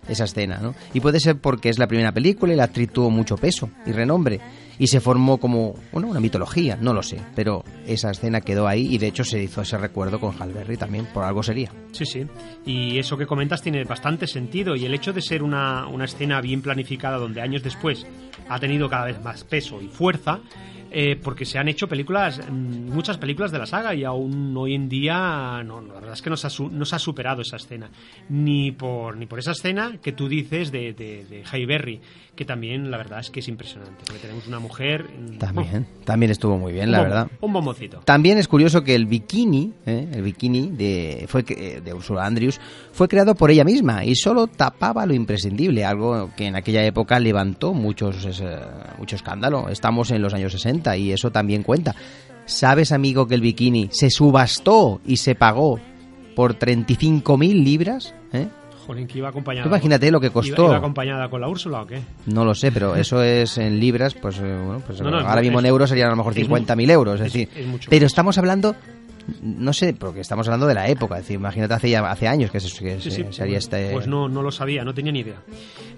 [0.07, 0.75] esa escena, ¿no?
[0.93, 3.91] Y puede ser porque es la primera película y la actriz tuvo mucho peso y
[3.91, 4.39] renombre
[4.77, 8.93] y se formó como, bueno, una mitología, no lo sé, pero esa escena quedó ahí
[8.93, 11.71] y de hecho se hizo ese recuerdo con Hal Berry también, por algo sería.
[11.91, 12.25] Sí, sí.
[12.65, 14.75] Y eso que comentas tiene bastante sentido.
[14.75, 18.05] Y el hecho de ser una, una escena bien planificada, donde años después
[18.49, 20.41] ha tenido cada vez más peso y fuerza,
[20.97, 24.75] eh, porque se han hecho películas, mm, muchas películas de la saga, y aún hoy
[24.75, 27.41] en día, no, no, la verdad es que no se ha, no se ha superado
[27.41, 27.89] esa escena.
[28.29, 31.99] Ni por, ni por esa escena que tú dices de, de, de Halle Berry,
[32.33, 34.03] que también la verdad es que es impresionante.
[34.05, 35.03] Porque tenemos una mujer.
[35.09, 37.27] mm, También, también estuvo muy bien, la verdad.
[37.41, 37.99] Un bombocito.
[38.05, 40.07] También es curioso que el bikini, ¿eh?
[40.13, 42.61] el bikini de, fue, que- de Ursula Andrews,
[42.93, 47.19] fue creado por ella misma y solo tapaba lo imprescindible, algo que en aquella época
[47.19, 48.59] levantó muchos, ese-
[48.97, 49.67] mucho escándalo.
[49.67, 51.95] Estamos en los años 60 y eso también cuenta.
[52.45, 55.79] ¿Sabes, amigo, que el bikini se subastó y se pagó
[56.35, 58.13] por 35.000 libras?
[58.33, 58.47] ¿eh?
[58.85, 59.65] Jolín, que iba acompañada.
[59.67, 60.65] Imagínate lo que ¿Iba- costó.
[60.65, 62.01] ¿Iba acompañada con la Úrsula o qué?
[62.27, 65.41] No lo sé, pero eso es en libras, pues, eh, bueno, pues No, no, ahora
[65.41, 67.65] mismo en euros serían a lo mejor es mu- 50.000 euros, es, es- decir, es
[67.65, 68.75] mucho pero estamos hablando,
[69.41, 72.51] no sé, porque estamos hablando de la época, es decir, imagínate hace ya hace años
[72.51, 73.91] que se, que Sí, se- sí, se haría pues, este...
[73.91, 75.41] pues no, no lo sabía, no tenía ni idea.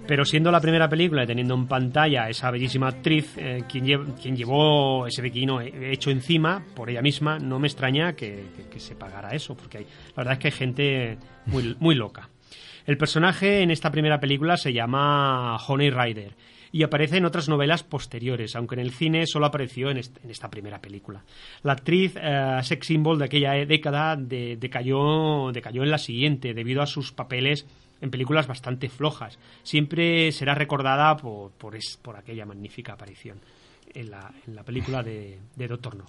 [0.08, 4.14] Pero siendo la primera película y teniendo en pantalla esa bellísima actriz, eh, quien, lle-
[4.22, 8.80] quien llevó ese bikini hecho encima por ella misma, no me extraña que, que- que
[8.80, 12.30] se pagara eso, porque hay, la verdad es que hay gente muy, muy loca.
[12.86, 16.32] El personaje en esta primera película se llama Honey Rider
[16.72, 20.32] y aparece en otras novelas posteriores, aunque en el cine solo apareció en, est- en
[20.32, 21.24] esta primera película.
[21.64, 26.82] La actriz eh, sex symbol de aquella década de- decayó, decayó en la siguiente debido
[26.82, 27.66] a sus papeles
[28.02, 29.40] en películas bastante flojas.
[29.64, 31.52] Siempre será recordada por,
[32.16, 33.40] aquella magnífica aparición
[33.94, 36.06] en la, en la película de, de Doctor No.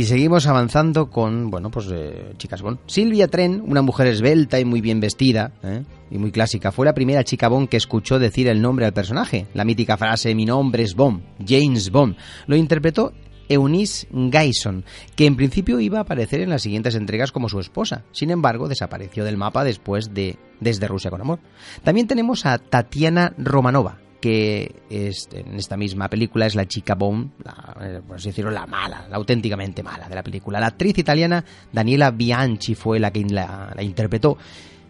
[0.00, 2.78] Y seguimos avanzando con, bueno, pues eh, chicas Bond.
[2.86, 5.82] Silvia Tren, una mujer esbelta y muy bien vestida, ¿eh?
[6.10, 9.48] y muy clásica, fue la primera chica Bond que escuchó decir el nombre al personaje.
[9.52, 12.16] La mítica frase, mi nombre es Bond, James Bond.
[12.46, 13.12] Lo interpretó
[13.50, 14.86] Eunice Guyson,
[15.16, 18.04] que en principio iba a aparecer en las siguientes entregas como su esposa.
[18.12, 21.40] Sin embargo, desapareció del mapa después de Desde Rusia con Amor.
[21.84, 27.76] También tenemos a Tatiana Romanova, que en esta misma película es la chica Bond, la,
[27.80, 30.60] eh, por así decirlo, la mala, la auténticamente mala de la película.
[30.60, 34.36] La actriz italiana Daniela Bianchi fue la que la, interpretó.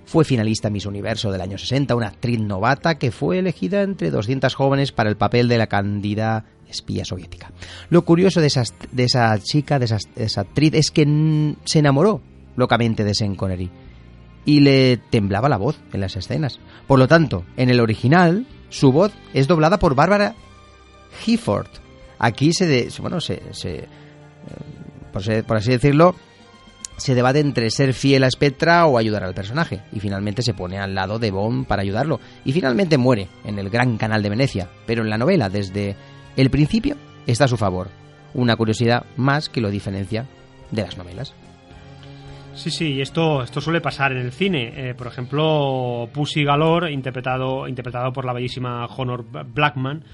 [0.04, 4.52] Fue finalista Miss Universo del año 60, una actriz novata que fue elegida entre 200
[4.54, 7.52] jóvenes para el papel de la cándida espía soviética.
[7.90, 11.78] Lo curioso de esa, de esa chica, de esa, de esa actriz, es que se
[11.78, 12.20] enamoró
[12.56, 13.70] locamente de Sean Connery.
[14.44, 16.58] y le temblaba la voz en las escenas.
[16.86, 20.34] Por lo tanto, en el original, su voz es doblada por Bárbara
[21.22, 21.66] Gifford.
[22.18, 23.86] Aquí se, de- bueno, se, eh,
[25.12, 26.14] se- por así decirlo,
[26.96, 30.78] se debate entre ser fiel a Spectra o ayudar al personaje, y finalmente se pone
[30.78, 34.68] al lado de Bond para ayudarlo, y finalmente muere en el Gran Canal de Venecia,
[34.86, 35.96] pero en la novela, desde
[36.36, 37.88] el principio, está a su favor.
[38.34, 40.26] Una curiosidad más que lo diferencia
[40.70, 41.34] de las novelas.
[42.60, 44.90] Sí, sí, esto, esto suele pasar en el cine.
[44.90, 50.04] Eh, por ejemplo, Pussy Galore, interpretado, interpretado por la bellísima Honor Blackman,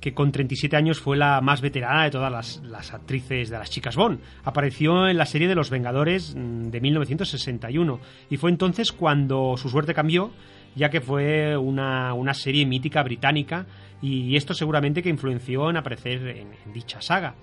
[0.00, 3.68] que con 37 años fue la más veterana de todas las, las actrices de las
[3.68, 4.20] chicas Bond.
[4.44, 7.98] Apareció en la serie de Los Vengadores mm, de 1961
[8.30, 10.30] y fue entonces cuando su suerte cambió,
[10.76, 13.66] ya que fue una, una serie mítica británica
[14.00, 17.34] y esto seguramente que influenció en aparecer en, en dicha saga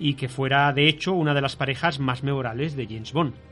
[0.00, 3.51] y que fuera de hecho una de las parejas más memorables de James Bond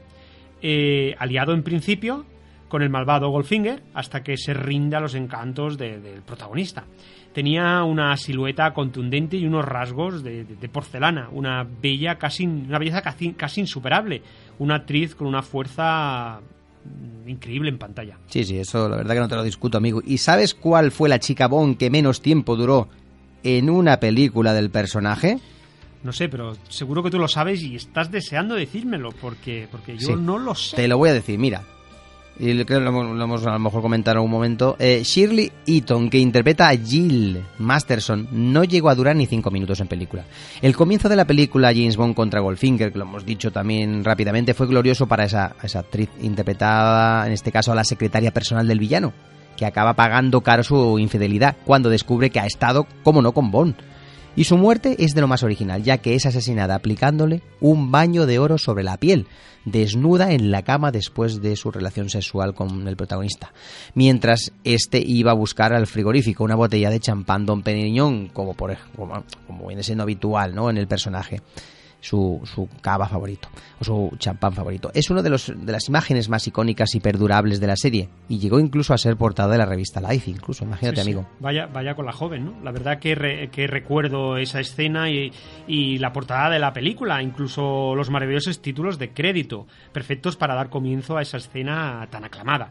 [0.62, 2.24] eh, aliado en principio
[2.68, 6.84] con el malvado Goldfinger hasta que se rinde a los encantos de- del protagonista.
[7.32, 12.78] Tenía una silueta contundente y unos rasgos de, de- de porcelana, una bella casi, una
[12.78, 14.22] belleza casi, casi insuperable,
[14.58, 16.40] una actriz con una fuerza
[16.84, 18.18] mm, increíble en pantalla.
[18.26, 20.00] Sí, sí, eso la verdad que no te lo discuto, amigo.
[20.04, 22.88] ¿Y sabes cuál fue la chica Bond que menos tiempo duró
[23.42, 25.38] en una película del personaje?
[26.02, 30.06] No sé, pero seguro que tú lo sabes y estás deseando decírmelo porque, porque yo
[30.08, 30.14] Sí.
[30.16, 30.76] no lo sé.
[30.76, 31.62] Te lo voy a decir, mira.
[32.38, 34.76] Y lo- creo que lo, lo hemos a lo mejor comentado en un momento.
[34.78, 39.78] Eh, Shirley Eaton, que interpreta a Jill Masterson, no llegó a durar ni cinco minutos
[39.80, 40.24] en película.
[40.62, 44.54] El comienzo de la película James Bond contra Goldfinger, que lo hemos dicho también rápidamente,
[44.54, 48.78] fue glorioso para esa, esa actriz interpretada, en este caso, a la secretaria personal del
[48.78, 49.12] villano,
[49.54, 53.74] que acaba pagando caro su infidelidad cuando descubre que ha estado, como no, con Bond.
[54.36, 58.26] Y su muerte es de lo más original, ya que es asesinada aplicándole un baño
[58.26, 59.26] de oro sobre la piel,
[59.64, 63.52] desnuda en la cama después de su relación sexual con el protagonista.
[63.94, 68.76] Mientras este iba a buscar al frigorífico una botella de champán Don Periñón, como, por,
[68.96, 70.70] como, como viene siendo habitual ¿no?
[70.70, 71.40] en el personaje.
[72.02, 74.90] Su, su cava favorito, o su champán favorito.
[74.94, 78.38] Es una de, los, de las imágenes más icónicas y perdurables de la serie, y
[78.38, 81.10] llegó incluso a ser portada de la revista Life, incluso, imagínate, Sí, sí.
[81.10, 81.28] amigo.
[81.40, 82.54] Vaya, vaya con la joven, ¿no?
[82.64, 85.30] La verdad que, re- que recuerdo esa escena y,
[85.68, 90.70] y la portada de la película, incluso los maravillosos títulos de crédito, perfectos para dar
[90.70, 92.70] comienzo a esa escena tan aclamada.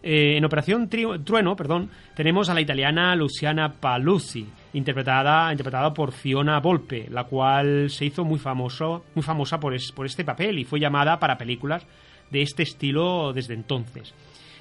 [0.00, 6.60] Eh, en Operación Trueno, perdón, tenemos a la italiana Luciana Paluzzi, interpretada, interpretada por Fiona
[6.60, 10.64] Volpe, la cual se hizo muy, famoso, muy famosa por, es- por este papel y
[10.64, 11.84] fue llamada para películas
[12.30, 14.12] de este estilo desde entonces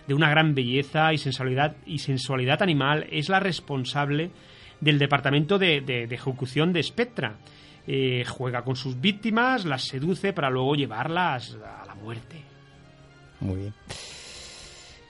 [0.07, 4.31] de una gran belleza y sensualidad, y sensualidad animal, es la responsable
[4.79, 7.35] del departamento de, de- de ejecución de Spectra.
[7.85, 12.41] Eh, juega con sus víctimas, las seduce para luego llevarlas a la muerte.
[13.41, 13.73] Muy bien.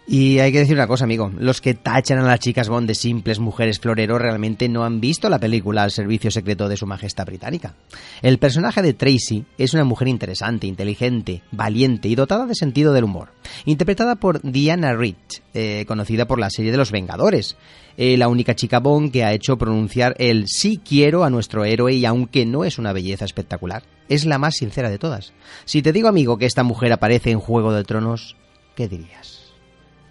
[0.09, 1.29] Y hay que decir una cosa, amigo.
[1.37, 5.27] Los que tachan a las chicas Bond de simples mujeres florero realmente no han visto
[5.29, 7.75] la película al servicio secreto de su majestad británica.
[8.21, 13.03] El personaje de Tracy es una mujer interesante, inteligente, valiente y dotada de sentido del
[13.03, 13.33] humor.
[13.65, 17.57] Interpretada por Diana Rich, eh, conocida por la serie de Los Vengadores.
[17.97, 21.93] Eh, la única chica Bond que ha hecho pronunciar el sí quiero a nuestro héroe
[21.93, 25.33] y aunque no es una belleza espectacular, es la más sincera de todas.
[25.65, 28.37] Si te digo, amigo, que esta mujer aparece en Juego de Tronos,
[28.73, 29.36] ¿qué dirías?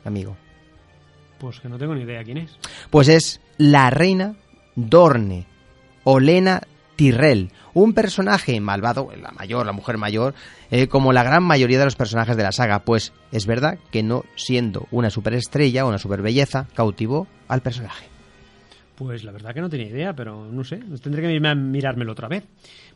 [0.06, 0.36] Amigo?
[1.38, 2.56] Pues que no tengo ni idea quién es.
[2.90, 4.36] Pues es la reina
[4.74, 5.46] Dorne,
[6.04, 6.62] Olena
[6.96, 10.34] Tyrell, un personaje malvado, la mayor, la mujer mayor,
[10.70, 14.02] eh, como la gran mayoría de los personajes de la saga, pues es verdad que
[14.02, 18.15] no siendo una superestrella o una superbelleza, cautivó al personaje.
[18.96, 22.44] Pues la verdad que no tenía idea, pero no sé, tendré que mirármelo otra vez.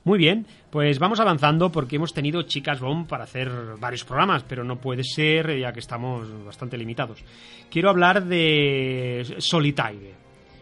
[0.02, 4.64] Muy bien, pues vamos avanzando porque hemos tenido chicas Bomb para hacer varios programas, pero
[4.64, 7.22] no puede ser ya que estamos bastante limitados.
[7.70, 10.14] Quiero hablar de Solitaire.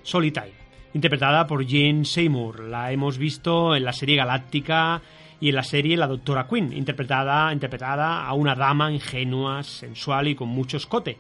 [0.03, 0.55] Solitaire,
[0.95, 2.65] interpretada por Jane Seymour.
[2.65, 5.01] La hemos visto en la serie Galáctica
[5.39, 10.35] y en la serie La Doctora Quinn, interpretada, interpretada a una dama ingenua, sensual y
[10.35, 11.17] con mucho escote.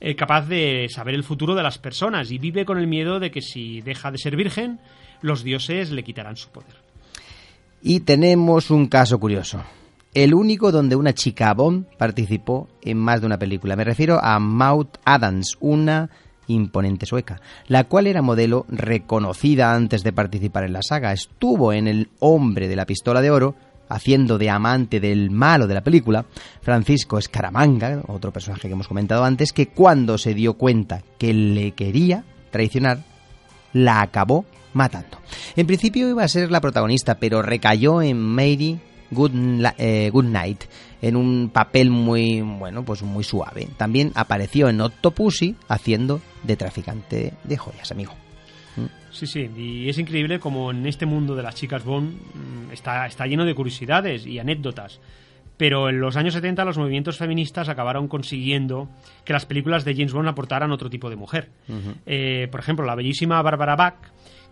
[0.00, 3.30] eh, capaz de saber el futuro de las personas y vive con el miedo de
[3.30, 4.80] que si deja de ser virgen,
[5.20, 6.74] los dioses le quitarán su poder.
[7.80, 9.62] Y tenemos un caso curioso.
[10.14, 13.76] El único donde una chica Bond participó en más de una película.
[13.76, 16.10] Me refiero a Maud Adams, una
[16.48, 21.14] imponente sueca, la cual era modelo reconocida antes de participar en la saga.
[21.14, 23.54] Estuvo en El hombre de la pistola de oro
[23.88, 26.26] haciendo de amante del malo de la película,
[26.60, 31.72] Francisco Escaramanga, otro personaje que hemos comentado antes, que cuando se dio cuenta que le
[31.72, 32.98] quería traicionar,
[33.72, 34.44] la acabó
[34.74, 35.18] matando.
[35.56, 38.78] En principio iba a ser la protagonista, pero recayó en Mary
[39.78, 40.64] eh, Goodnight
[41.00, 43.68] en un papel muy bueno, pues muy suave.
[43.76, 48.14] También apareció en Octopussy haciendo de traficante de joyas, amigo.
[49.12, 53.06] Sí, sí, y es increíble como en este mundo de las chicas Bond mm, está,
[53.06, 55.00] está lleno de curiosidades y anécdotas.
[55.58, 58.88] Pero en los años 70 los movimientos feministas acabaron consiguiendo
[59.24, 61.50] que las películas de James Bond aportaran otro tipo de mujer.
[62.06, 63.94] Eh, por ejemplo, la bellísima Barbara Bach,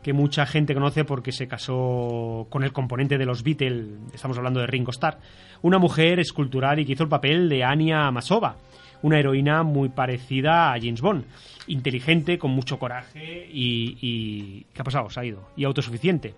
[0.03, 4.61] que mucha gente conoce porque se casó con el componente de los Beatles, estamos hablando
[4.61, 5.19] de Ringo Starr,
[5.63, 8.57] una mujer escultural y que hizo el papel de Anya Masova
[9.03, 11.25] una heroína muy parecida a James Bond.
[11.67, 15.09] Inteligente, con mucho coraje y, ¿qué ha pasado?
[15.11, 15.49] Se ha ido.
[15.57, 16.35] Y autosuficiente.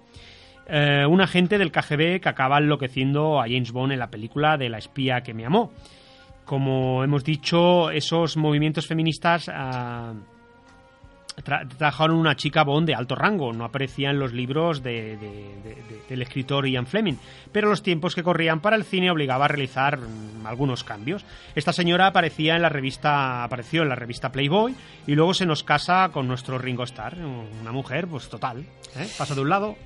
[0.66, 4.68] Eh, un agente del KGB que acaba enloqueciendo a James Bond en la película de
[4.68, 5.72] La espía que me amó.
[6.44, 9.50] Como hemos dicho, esos movimientos feministas...
[11.42, 15.16] Trabajaron una chica Bond de alto rango, no aparecía en los libros de,
[16.08, 17.14] del escritor Ian Fleming,
[17.50, 21.24] pero los tiempos que corrían para el cine obligaba a realizar mm, algunos cambios.
[21.54, 24.74] Esta señora aparecía en la revista, apareció en la revista Playboy
[25.06, 28.66] y luego se nos casa con nuestro Ringo Starr, una mujer, pues total,
[28.96, 29.08] ¿eh?
[29.16, 29.76] pasa de un lado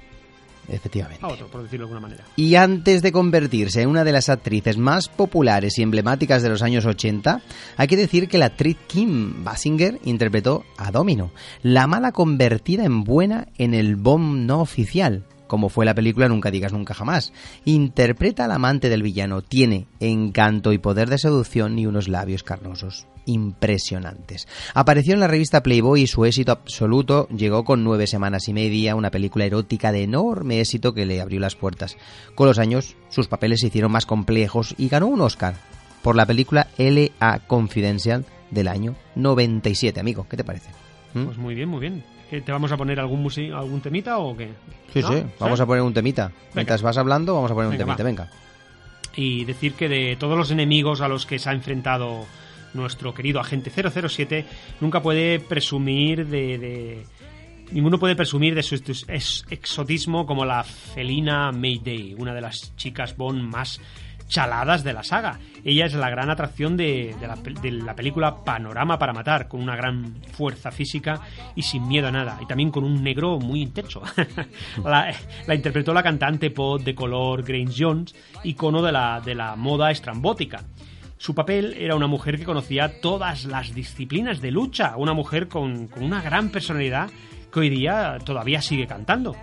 [0.68, 1.24] Efectivamente.
[1.24, 2.24] A otro, por decirlo de alguna manera.
[2.36, 6.62] Y antes de convertirse en una de las actrices más populares y emblemáticas de los
[6.62, 7.42] años 80,
[7.76, 11.30] hay que decir que la actriz Kim Basinger interpretó a Domino,
[11.62, 16.50] la mala convertida en buena en el bomb no oficial, como fue la película Nunca
[16.50, 17.32] digas nunca jamás.
[17.64, 23.06] Interpreta al amante del villano, tiene encanto y poder de seducción y unos labios carnosos
[23.26, 24.48] impresionantes.
[24.74, 28.94] Apareció en la revista Playboy y su éxito absoluto llegó con nueve semanas y media,
[28.94, 31.96] una película erótica de enorme éxito que le abrió las puertas.
[32.34, 35.56] Con los años, sus papeles se hicieron más complejos y ganó un Oscar
[36.02, 37.40] por la película L.A.
[37.40, 40.26] Confidential del año 97, amigo.
[40.28, 40.70] ¿Qué te parece?
[41.14, 41.24] ¿Mm?
[41.24, 42.04] Pues muy bien, muy bien.
[42.30, 44.50] ¿Te vamos a poner algún, algún temita o qué?
[44.92, 46.32] Sí, sí, vamos a poner un temita.
[46.54, 48.28] Mientras vas hablando, vamos a poner un temita, venga.
[49.14, 52.26] Y decir que de todos los enemigos a los que se ha enfrentado
[52.76, 54.44] nuestro querido agente 007,
[54.80, 57.04] nunca puede presumir de,
[57.72, 58.74] ninguno puede presumir de su
[59.50, 63.80] exotismo como la felina Mayday, una de las chicas Bond más
[64.28, 65.38] chaladas de la saga.
[65.64, 70.70] Ella es la gran atracción de, la, película Panorama para Matar, con una gran fuerza
[70.70, 71.20] física
[71.54, 74.02] y sin miedo a nada, y también con un negro muy intenso.
[74.84, 75.14] la,
[75.54, 78.14] interpretó la cantante pop de color Grace Jones,
[78.44, 80.64] icono de la, de la moda estrambótica.
[81.18, 85.88] Su papel era una mujer que conocía todas las disciplinas de lucha, una mujer con,
[85.96, 87.10] una gran personalidad
[87.52, 89.34] que hoy día todavía sigue cantando.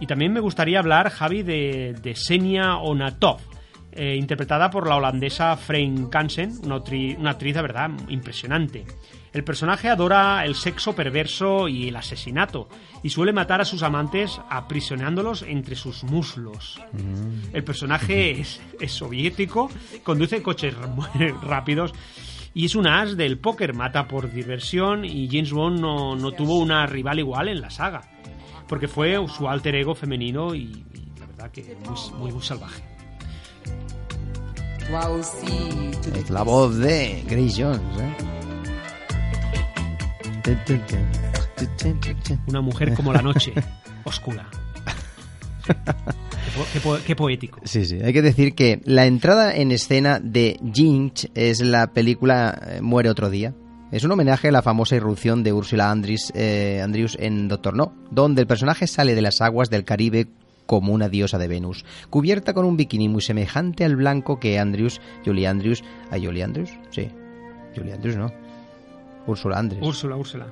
[0.00, 3.40] Y también me gustaría hablar, Javi, de, de Senia Onatov,
[3.92, 6.82] eh, interpretada por la holandesa Frein Kansen, una,
[7.18, 8.84] una actriz de verdad impresionante.
[9.32, 12.68] El personaje adora el sexo perverso y el asesinato
[13.02, 16.80] y suele matar a sus amantes aprisionándolos entre sus muslos.
[16.92, 17.54] Mm.
[17.54, 19.70] El personaje es, soviético,
[20.02, 20.74] conduce coches
[21.42, 21.92] rápidos
[22.54, 26.86] y es un as del póker, mata por diversión y James Bond no, tuvo una
[26.86, 28.02] rival igual en la saga,
[28.66, 30.84] porque fue su alter ego femenino y,
[31.20, 31.76] la verdad que
[32.18, 32.97] muy, muy salvaje.
[36.16, 38.16] Es la voz de Grace Jones, ¿eh?
[42.46, 43.52] Una mujer como la noche,
[44.04, 44.48] oscura.
[47.06, 47.60] Qué, poético.
[47.64, 47.98] Sí, sí.
[48.02, 53.10] Hay que decir que la entrada en escena de Jinx es la película eh, Muere
[53.10, 53.54] otro día.
[53.92, 57.94] Es un homenaje a la famosa irrupción de Ursula Andrews, eh, Andrews en Doctor No,
[58.10, 60.28] donde el personaje sale de las aguas del Caribe
[60.68, 65.00] como una diosa de Venus, cubierta con un bikini muy semejante al blanco que Andrews,
[65.24, 66.68] Julie Andrews, ¿a Julie Andrews?
[66.90, 67.08] Sí,
[67.74, 68.30] Julie Andrews no,
[69.26, 69.86] Úrsula Andrews.
[69.86, 70.46] Úrsula, Úrsula.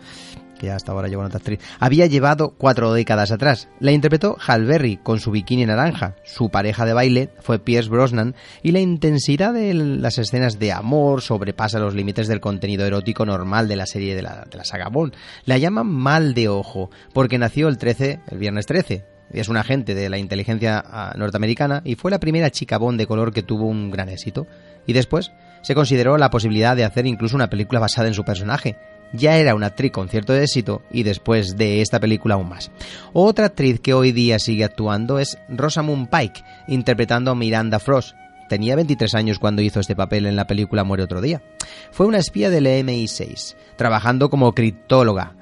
[0.58, 1.60] Que hasta ahora lleva una actriz.
[1.78, 3.68] Había llevado cuatro décadas atrás.
[3.78, 6.16] La interpretó Hal Berry con su bikini naranja.
[6.24, 11.20] Su pareja de baile fue Pierce Brosnan y la intensidad de las escenas de amor
[11.20, 14.88] sobrepasa los límites del contenido erótico normal de la serie de la, de la saga
[14.88, 15.14] Bond.
[15.44, 19.94] La llaman mal de ojo porque nació el 13, el viernes 13, es un agente
[19.94, 23.66] de la inteligencia ah, norteamericana y fue la primera chica Bond de color que tuvo
[23.66, 24.46] un gran éxito.
[24.86, 28.76] Y después se consideró la posibilidad de hacer incluso una película basada en su personaje.
[29.12, 32.70] Ya era una actriz con cierto éxito y después de esta película aún más.
[33.12, 38.16] Otra actriz que hoy día sigue actuando es Rosamund Pike, interpretando a Miranda Frost.
[38.48, 41.42] Tenía 23 años cuando hizo este papel en la película Muere otro día.
[41.90, 45.35] Fue una espía del MI6, trabajando como criptóloga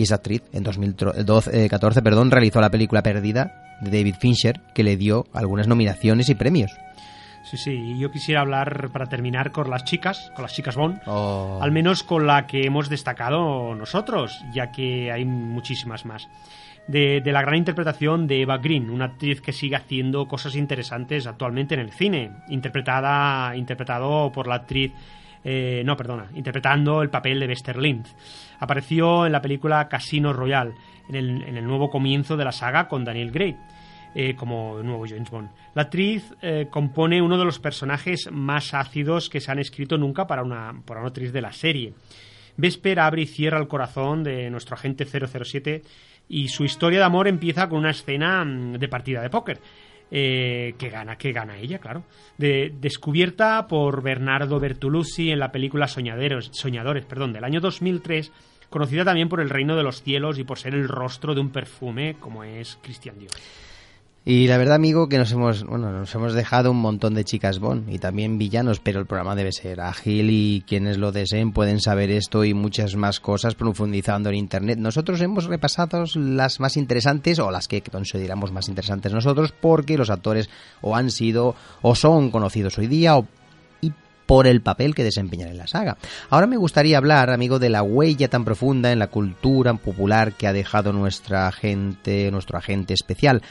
[0.00, 4.96] y esa actriz en 2014 perdón, realizó la película Perdida de David Fincher, que le
[4.96, 6.72] dio algunas nominaciones y premios.
[7.44, 11.00] Sí, sí, y yo quisiera hablar para terminar con las chicas, con las chicas Bond,
[11.06, 11.58] Oh.
[11.60, 16.28] al menos con la que hemos destacado nosotros, ya que hay muchísimas más.
[16.88, 21.26] De, de la gran interpretación de Eva Green, una actriz que sigue haciendo cosas interesantes
[21.26, 24.92] actualmente en el cine, interpretada, interpretado por la actriz
[25.44, 28.06] eh, no, perdona, interpretando el papel de Bester Lind.
[28.58, 30.74] Apareció en la película Casino Royale,
[31.08, 33.56] en el, nuevo comienzo de la saga con Daniel Craig.
[34.12, 35.50] eh, como nuevo James Bond.
[35.74, 40.26] La actriz eh, compone uno de los personajes más ácidos que se han escrito nunca
[40.26, 41.94] para una, para una actriz de la serie.
[42.56, 45.82] Vesper abre y cierra el corazón de nuestro agente 007
[46.28, 49.60] y su historia de amor empieza con una escena mm, de partida de póker.
[50.10, 52.02] Eh, que gana, que gana ella, claro.
[52.38, 58.32] De- descubierta por Bernardo Bertolucci en la película Soñaderos, Soñadores perdón, del año 2003,
[58.70, 61.50] conocida también por El Reino de los Cielos y por ser el rostro de un
[61.50, 63.32] perfume como es Christian Dior.
[64.22, 67.58] Y la verdad, amigo, que nos hemos, bueno, nos hemos dejado un montón de chicas
[67.58, 71.80] Bond y también villanos, pero el programa debe ser ágil y quienes lo deseen pueden
[71.80, 74.78] saber esto y muchas más cosas profundizando en Internet.
[74.78, 80.10] Nosotros hemos repasado las más interesantes o las que consideramos más interesantes nosotros porque los
[80.10, 80.50] actores
[80.82, 83.26] o han sido o son conocidos hoy día o
[84.30, 85.96] por el papel que desempeñan en la saga.
[86.28, 90.46] Ahora me gustaría hablar, amigo, de la huella tan profunda en la cultura popular que
[90.46, 93.42] ha dejado nuestra gente, nuestro agente especial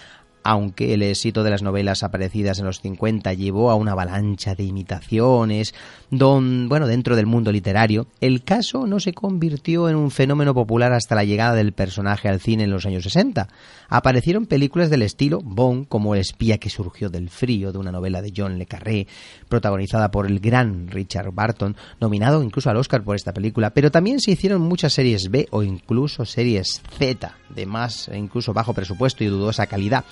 [0.43, 4.63] aunque el éxito de las novelas aparecidas en los 50 llevó a una avalancha de
[4.63, 5.73] imitaciones,
[6.09, 10.93] don, bueno, dentro del mundo literario, el caso no se convirtió en un fenómeno popular
[10.93, 13.47] hasta la llegada del personaje al cine en los años 60.
[13.89, 18.21] Aparecieron películas del estilo Bond, como El espía que surgió del frío, de una novela
[18.21, 19.07] de John le Carré,
[19.47, 24.19] protagonizada por el gran Richard Barton, nominado incluso al Oscar por esta película, pero también
[24.19, 29.27] se hicieron muchas series B o incluso series Z, de más incluso bajo presupuesto y
[29.27, 30.05] dudosa calidad.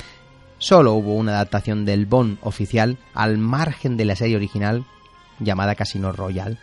[0.59, 4.85] Solo hubo una adaptación del Bond oficial al margen de la serie original
[5.39, 6.57] llamada Casino Royale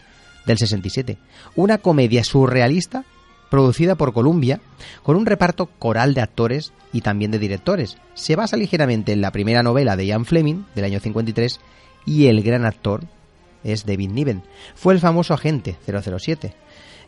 [0.46, 1.16] del 67.
[1.54, 3.04] Una comedia surrealista
[3.50, 4.60] producida por Columbia
[5.02, 7.98] con un reparto coral de actores y también de directores.
[8.14, 11.60] Se basa ligeramente en la primera novela de Ian Fleming del año 53
[12.04, 13.04] y el gran actor
[13.62, 14.42] es David Niven.
[14.74, 16.52] Fue el famoso agente 007.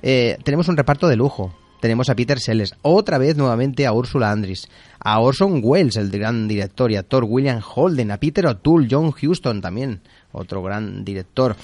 [0.03, 1.53] Eh, tenemos un reparto de lujo.
[1.81, 4.69] Tenemos a Peter Sellers, otra vez nuevamente a Ursula Andress,
[4.99, 9.61] a Orson Welles, el gran director y actor, William Holden, a Peter O'Toole, John Huston
[9.61, 10.01] también,
[10.33, 11.57] otro gran director,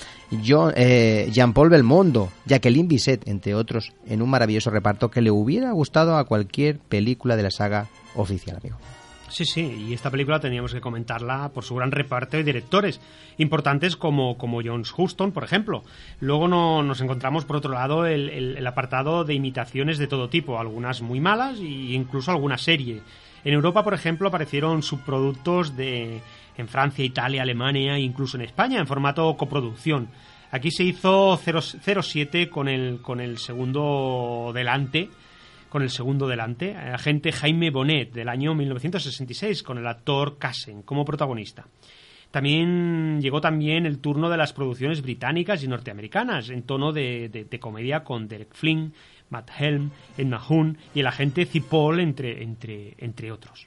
[0.46, 5.72] John, eh, Jean-Paul Belmondo, Jacqueline Bisset, entre otros, en un maravilloso reparto que le hubiera
[5.72, 8.76] gustado a cualquier película de la saga oficial, amigo.
[9.32, 13.00] Sí, sí, y esta película teníamos que comentarla por su gran reparto de directores
[13.38, 15.84] importantes como, como John Huston, por ejemplo.
[16.20, 20.58] Luego no, nos encontramos, por otro lado, el, el- apartado de imitaciones de todo tipo,
[20.60, 21.64] algunas muy malas e
[21.94, 23.00] incluso alguna serie.
[23.42, 26.20] En Europa, por ejemplo, aparecieron subproductos de,
[26.58, 30.08] en Francia, Italia, Alemania e incluso en España en formato coproducción.
[30.50, 35.08] Aquí se hizo 0- 07 con el, con el segundo delante,
[35.72, 40.82] con el segundo delante, eh, agente Jaime Bonet del año 1966 con el actor Cassen
[40.82, 41.64] como protagonista.
[42.30, 47.44] También llegó también el turno de las producciones británicas y norteamericanas en tono de, de-
[47.44, 48.92] de comedia con Derek Flynn,
[49.30, 53.66] Matt Helm, Edna Hun y el agente Cipoll entre, entre, entre otros.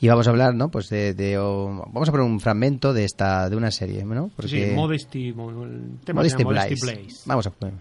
[0.00, 0.68] Y vamos a hablar, ¿no?
[0.68, 4.30] Pues de, vamos a poner un fragmento de esta de una serie, ¿no?
[4.46, 5.34] Sí, Modesty, el
[6.04, 6.74] tema Modesty Blaze.
[6.80, 7.22] Blaze.
[7.26, 7.74] Vamos a poner.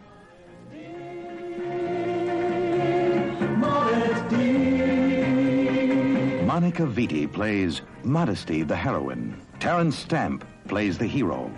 [6.60, 9.36] Monica Vitti plays Modesty, the heroine.
[9.60, 11.51] Terence Stamp plays the hero.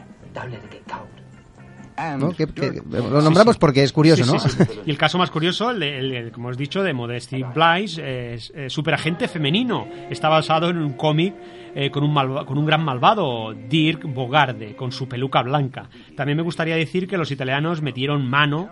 [2.18, 2.32] ¿no?
[2.34, 4.40] Que- que- lo nombramos porque es curioso, Sí, ¿no?
[4.40, 4.80] sí, sí.
[4.86, 7.44] Y el caso más curioso, el, de- el de- como os he dicho, de Modesty
[7.44, 9.88] Blaze, es eh, superagente femenino.
[10.10, 11.34] Está basado en un cómic
[11.76, 15.90] eh, con, un malva- con un gran malvado, Dirk Bogarde, con su peluca blanca.
[16.18, 18.70] También me gustaría decir que los italianos metieron mano,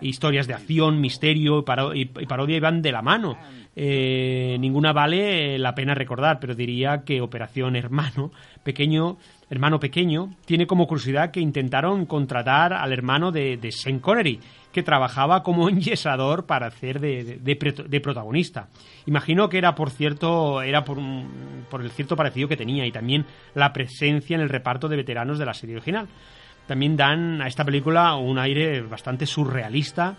[0.00, 3.38] historias de acción, misterio y, paro- y- y parodia iban de la mano.
[3.80, 8.32] Eh, ninguna vale la pena recordar, pero diría que Operación Hermano
[8.64, 9.18] Pequeño,
[9.48, 14.40] Hermano Pequeño, tiene como curiosidad que intentaron contratar al hermano de, de Sean Connery,
[14.72, 18.66] que trabajaba como enyesador para hacer de, de- protagonista.
[19.06, 20.98] Imagino que era por cierto, era por,
[21.70, 25.38] por el cierto parecido que tenía y también la presencia en el reparto de veteranos
[25.38, 26.08] de la serie original.
[26.66, 30.16] También dan a esta película un aire bastante surrealista,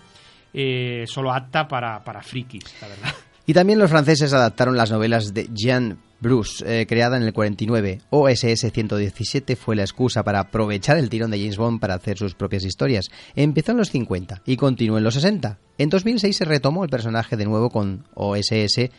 [0.54, 3.14] eh, solo apta para, para frikis, la verdad.
[3.50, 8.00] Y también los franceses adaptaron las novelas de Jean Bruce, eh, creada en el 49.
[8.12, 12.36] OSS 117 fue la excusa para aprovechar el tirón de James Bond para hacer sus
[12.36, 13.10] propias historias.
[13.36, 15.58] Empezó en los 50 y continuó en los 60.
[15.80, 18.92] En 2006 se retomó el personaje de nuevo con OSS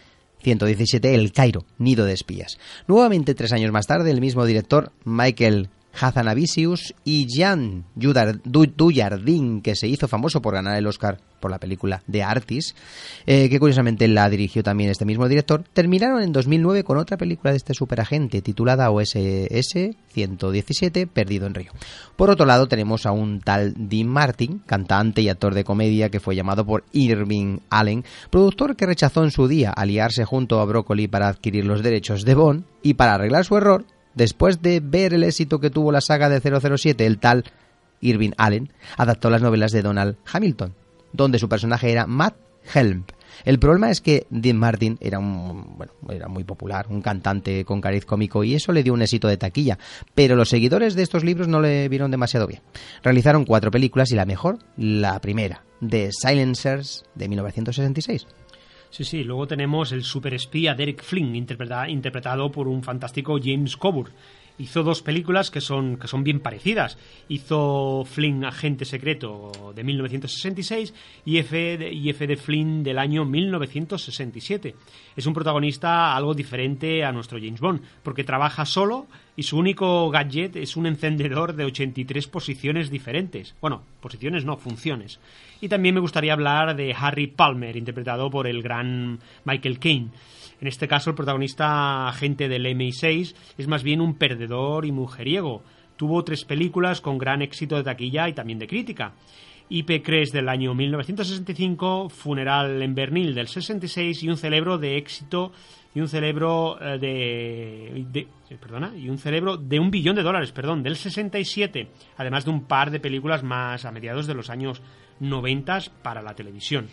[0.42, 2.58] 117 El Cairo, Nido de Espías.
[2.88, 5.68] Nuevamente, tres años más tarde, el mismo director, Michael
[5.98, 12.02] Hazanavicius y Jan Dujardin, que se hizo famoso por ganar el Oscar por la película
[12.10, 12.76] The Artist,
[13.26, 17.50] eh, que curiosamente la dirigió también este mismo director, terminaron en 2009 con otra película
[17.50, 21.72] de este superagente titulada OSS 117, Perdido en Río.
[22.16, 26.20] Por otro lado tenemos a un tal Dean Martin, cantante y actor de comedia que
[26.20, 31.08] fue llamado por Irving Allen, productor que rechazó en su día aliarse junto a Broccoli
[31.08, 33.84] para adquirir los derechos de Bond y para arreglar su error
[34.14, 37.44] Después de ver el éxito que tuvo la saga de 007, el tal
[38.00, 40.74] Irving Allen adaptó las novelas de Donald Hamilton,
[41.12, 42.36] donde su personaje era Matt
[42.74, 43.04] Helm.
[43.44, 47.80] El problema es que Dean Martin era un, bueno, era muy popular, un cantante con
[47.80, 49.78] cariz cómico y eso le dio un éxito de taquilla,
[50.14, 52.62] pero los seguidores de estos libros no le vieron demasiado bien.
[53.02, 58.26] Realizaron cuatro películas y la mejor, la primera, The Silencers de 1966.
[58.90, 64.12] Sí, sí, luego tenemos el superespía Derek Flynn, interpretado por un fantástico James Coburn.
[64.60, 66.98] Hizo dos películas que son, que son bien parecidas.
[67.30, 70.92] Hizo Flynn Agente Secreto de 1966
[71.24, 74.74] y F y F de Flynn del año 1967.
[75.16, 80.10] Es un protagonista algo diferente a nuestro James Bond, porque trabaja solo y su único
[80.10, 83.54] gadget es un encendedor de 83 posiciones diferentes.
[83.62, 85.20] Bueno, posiciones no, funciones.
[85.62, 90.10] Y también me gustaría hablar de Harry Palmer, interpretado por el gran Michael Caine.
[90.60, 95.62] En este caso, el protagonista agente del MI6 es más bien un perdedor y mujeriego.
[95.96, 99.14] Tuvo tres películas con gran éxito de taquilla y también de crítica.
[99.70, 105.52] IP Cres del año 1965, Funeral en Bernil del 66 y un cerebro de éxito
[105.94, 110.52] y un cerebro eh, de, eh, perdona y un cerebro de un billón de dólares
[110.52, 114.82] perdón del 67 además de un par de películas más a mediados de los años
[115.18, 116.88] noventas para la televisión.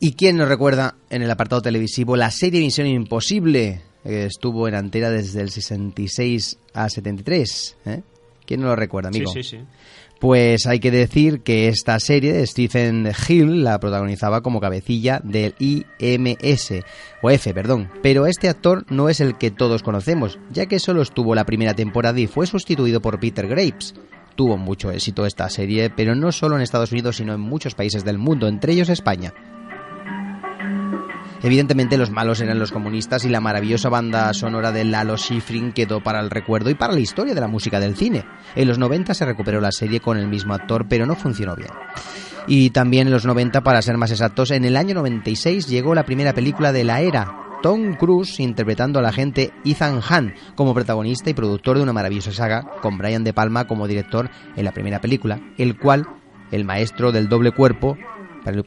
[0.00, 3.82] ¿Y quién nos recuerda en el apartado televisivo la serie Misión Imposible?
[4.04, 7.76] Que estuvo en antera desde el 66 a 73.
[7.84, 8.02] ¿eh?
[8.46, 9.32] ¿Quién no lo recuerda, amigo?
[9.32, 9.64] Sí, sí, sí.
[10.20, 15.54] Pues hay que decir que esta serie de Stephen Hill la protagonizaba como cabecilla del
[15.58, 16.84] IMS,
[17.22, 17.90] o F, perdón.
[18.02, 21.74] Pero este actor no es el que todos conocemos, ya que solo estuvo la primera
[21.74, 23.94] temporada y fue sustituido por Peter Graves,
[24.34, 28.04] tuvo mucho éxito esta serie, pero no solo en Estados Unidos, sino en muchos países
[28.04, 29.34] del mundo, entre ellos España.
[31.42, 36.02] Evidentemente los malos eran los comunistas y la maravillosa banda sonora de Lalo Schifrin quedó
[36.02, 38.24] para el recuerdo y para la historia de la música del cine.
[38.56, 41.70] En los 90 se recuperó la serie con el mismo actor, pero no funcionó bien.
[42.48, 46.04] Y también en los 90, para ser más exactos, en el año 96 llegó la
[46.04, 51.34] primera película de la era, Tom Cruise interpretando al agente Ethan Hunt como protagonista y
[51.34, 55.40] productor de una maravillosa saga, con Brian De Palma como director en la primera película,
[55.56, 56.06] el cual,
[56.50, 57.96] el maestro del doble cuerpo,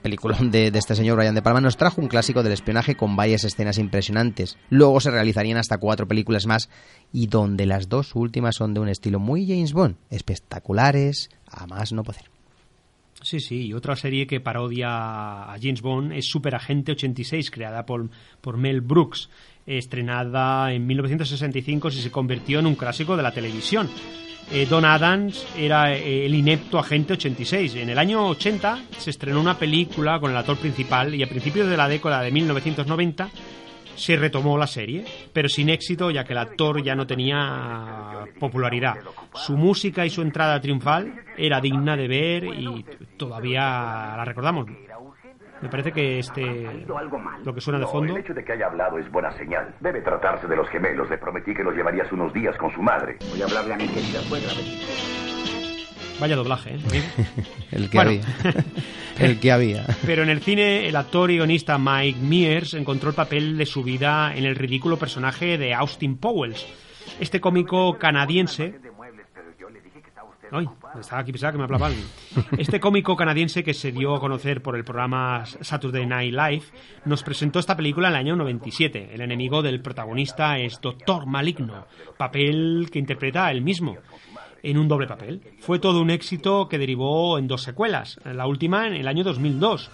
[0.02, 3.16] peliculón de, de, este señor Brian De Palma nos trajo un clásico del espionaje con
[3.16, 4.58] varias escenas impresionantes.
[4.70, 6.70] Luego se realizarían hasta cuatro películas más
[7.12, 11.92] y donde las dos últimas son de un estilo muy James Bond, espectaculares, a más
[11.92, 12.32] no poder.
[13.24, 17.86] Sí, sí, y otra serie que parodia a James Bond es Super Agente 86, creada
[17.86, 19.30] por Mel Brooks,
[19.66, 23.90] estrenada en 1965 y se convirtió en un clásico de la televisión.
[24.52, 27.76] Eh, Don Adams era eh, el inepto agente 86.
[27.76, 31.70] En el año 80 se estrenó una película con el actor principal y a principios
[31.70, 33.30] de la década de 1990
[33.96, 38.96] se retomó la serie, pero sin éxito ya que el actor ya no tenía popularidad.
[39.34, 42.86] Su música y su entrada triunfal era digna de ver y
[43.18, 43.62] todavía
[44.18, 44.66] la recordamos.
[45.62, 46.86] Me parece que este
[47.44, 48.14] lo que suena de fondo.
[48.16, 49.74] El hecho de que haya hablado es buena señal.
[49.80, 51.10] Debe tratarse de los gemelos.
[51.10, 53.18] Le prometí que los llevarías unos días con su madre.
[53.30, 54.50] Voy a hablarle a mi querida suegra.
[56.20, 57.04] Vaya doblaje, ¿eh?
[57.72, 58.22] el que había.
[59.20, 59.86] el que había.
[60.06, 63.84] Pero en el cine, el actor y guionista Mike Mears encontró el papel de su
[63.84, 66.68] vida en el ridículo personaje de Austin Powers.
[67.20, 68.80] Este cómico canadiense
[70.52, 70.68] Ay,
[71.00, 71.90] estaba aquí pensaba que me hablaba.
[72.58, 76.64] Este cómico canadiense que se dio a conocer por el programa Saturday Night Live
[77.06, 79.12] nos presentó esta película en el año 97.
[79.14, 81.86] El enemigo del protagonista es Doctor Maligno,
[82.18, 83.96] papel que interpreta él mismo
[84.62, 85.42] en un doble papel.
[85.60, 89.90] Fue todo un éxito que derivó en dos secuelas, la última en el año 2002,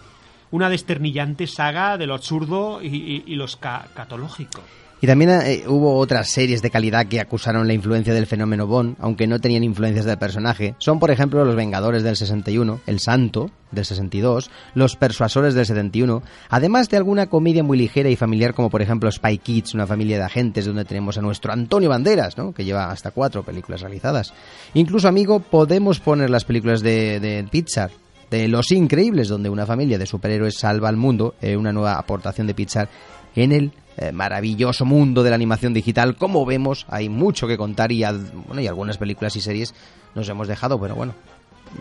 [0.50, 4.64] una desternillante saga de lo absurdo y, y lo escatológico.
[5.00, 8.96] Y también eh, hubo otras series de calidad que acusaron la influencia del fenómeno Bond,
[9.00, 10.74] aunque no tenían influencias del personaje.
[10.80, 16.24] Son, por ejemplo, Los Vengadores del 61, El Santo del 62, Los Persuasores del 71,
[16.50, 20.18] además de alguna comedia muy ligera y familiar como, por ejemplo, Spy Kids, una familia
[20.18, 22.54] de agentes donde tenemos a nuestro Antonio Banderas, ¿no?
[22.54, 24.34] que lleva hasta cuatro películas realizadas.
[24.74, 27.92] Incluso, amigo, podemos poner las películas de, de Pixar,
[28.32, 32.48] de Los Increíbles, donde una familia de superhéroes salva al mundo, eh, una nueva aportación
[32.48, 32.90] de Pixar
[33.36, 36.16] en el eh, maravilloso mundo de la animación digital.
[36.16, 38.04] Como vemos, hay mucho que contar y,
[38.48, 39.74] bueno, y algunas películas y series
[40.14, 41.14] nos hemos dejado, pero bueno,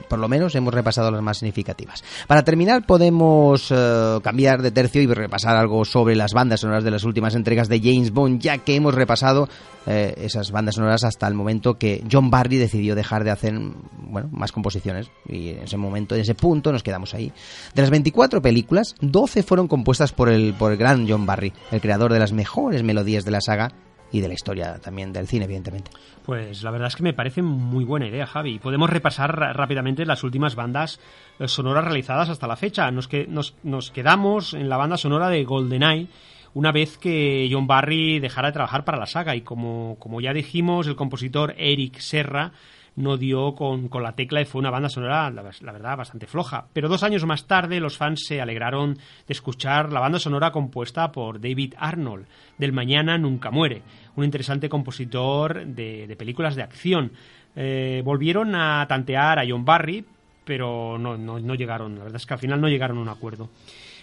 [0.09, 2.05] por lo menos hemos repasado las más significativas.
[2.26, 6.91] Para terminar, podemos eh, cambiar de tercio y repasar algo sobre las bandas sonoras de
[6.91, 9.49] las últimas entregas de James Bond, ya que hemos repasado
[9.87, 13.55] eh, esas bandas sonoras hasta el momento que John Barry decidió dejar de hacer
[13.99, 15.11] bueno, más composiciones.
[15.28, 17.32] Y en ese momento, en ese punto, nos quedamos ahí.
[17.74, 21.80] De las 24 películas, 12 fueron compuestas por el, por el gran John Barry, el
[21.80, 23.72] creador de las mejores melodías de la saga
[24.13, 25.91] y de la historia también del cine, evidentemente.
[26.25, 28.59] Pues la verdad es que me parece muy buena idea, Javi.
[28.59, 31.01] Podemos repasar rápidamente las últimas bandas
[31.39, 32.91] eh, sonoras realizadas hasta la fecha.
[32.91, 36.09] Nos, que, nos, nos quedamos en la banda sonora de GoldenEye
[36.55, 40.33] una vez que John Barry dejara de trabajar para la saga y como, como ya
[40.33, 42.53] dijimos, el compositor Eric Serra
[42.97, 46.66] no dio con, con, la tecla y fue una banda sonora, la, verdad, bastante floja.
[46.72, 51.12] Pero dos años más tarde los fans se alegraron de escuchar la banda sonora compuesta
[51.12, 52.26] por David Arnold,
[52.59, 53.82] del Mañana Nunca Muere,
[54.16, 57.12] un interesante compositor de, de películas de acción.
[57.55, 60.05] Eh, volvieron a tantear a John Barry,
[60.44, 63.09] pero no, no, no, llegaron, la verdad es que al final no llegaron a un
[63.09, 63.49] acuerdo.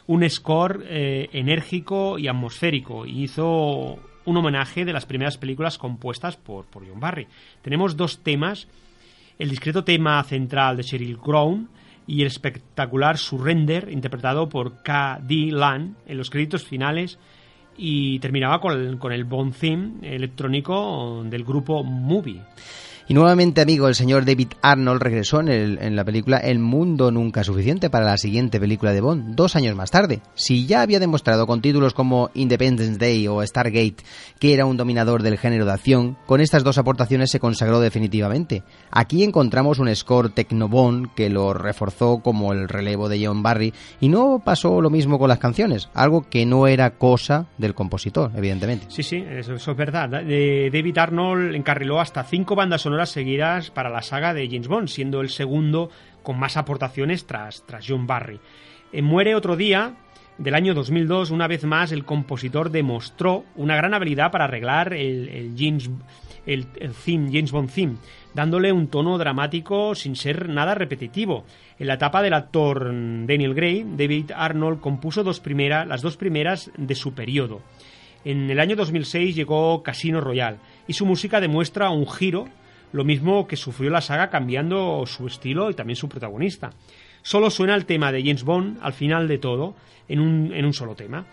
[0.08, 6.66] Un score eh, enérgico y atmosférico, hizo un homenaje de las primeras películas compuestas por,
[6.66, 7.28] por John Barry.
[7.62, 8.68] Tenemos dos temas,
[9.40, 11.68] el discreto tema central de Sheryl Crow
[12.06, 15.52] y el espectacular Surrender, interpretado por K.D.
[15.52, 17.18] Lan en los créditos finales,
[17.78, 22.42] y terminaba con el, con el Bond Theme electrónico del grupo Movie.
[23.08, 27.44] Y nuevamente, amigo, el señor David Arnold regresó en, el, la película El mundo nunca
[27.44, 30.22] suficiente para la siguiente película de Bond, dos años más tarde.
[30.36, 34.04] Si ya había demostrado con títulos como Independence Day o Stargate
[34.40, 38.64] que era un dominador del género de acción, con estas dos aportaciones se consagró definitivamente.
[38.92, 40.32] Aquí encontramos un score
[40.70, 45.20] Bond que lo reforzó como el relevo de John Barry y no pasó lo mismo
[45.20, 48.86] con las canciones, algo que no era cosa del compositor, evidentemente.
[48.90, 50.10] Sí, sí, eso, eso es verdad.
[50.10, 55.22] David Arnold encarriló hasta cinco bandas sonoras seguidas para la saga de James Bond, siendo
[55.22, 55.90] el segundo
[56.24, 58.40] con más aportaciones tras, tras John Barry.
[58.92, 59.96] Eh, Muere otro día,
[60.38, 65.30] del año 2002, una vez más el compositor demostró una gran habilidad para arreglar el,
[65.30, 65.90] el James,
[66.46, 66.66] el
[67.06, 67.96] theme, James Bond theme,
[68.34, 71.46] dándole un tono dramático sin ser nada repetitivo.
[71.80, 76.72] En la etapa del actor Daniel Gray, David Arnold compuso dos primera, las dos primeras
[76.78, 77.62] de su periodo.
[78.26, 82.48] En el año 2006 llegó Casino Royale y su música demuestra un giro
[82.94, 86.70] lo mismo que sufrió la saga cambiando su estilo y también su protagonista.
[87.22, 89.76] Solo suena el tema de James Bond al final de todo,
[90.08, 91.26] en un, en un solo tema.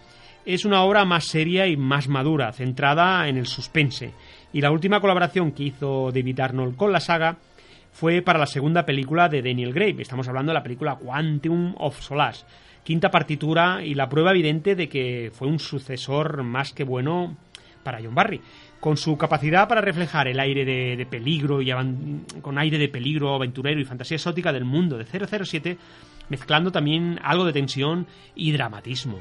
[0.46, 4.14] Es una obra más seria y más madura, centrada en el suspense,
[4.52, 7.36] y la última colaboración que hizo David Arnold con la saga
[7.92, 9.94] fue para la segunda película de Daniel Gray.
[9.98, 12.46] Estamos hablando de la película Quantum of Solace,
[12.82, 17.36] quinta partitura y la prueba evidente de que fue un sucesor más que bueno
[17.82, 18.40] para John Barry
[18.80, 21.70] con su capacidad para reflejar el aire de, peligro y
[22.40, 25.76] con aire de peligro aventurero y fantasía exótica del mundo de 007,
[26.30, 29.18] mezclando también algo de tensión y dramatismo.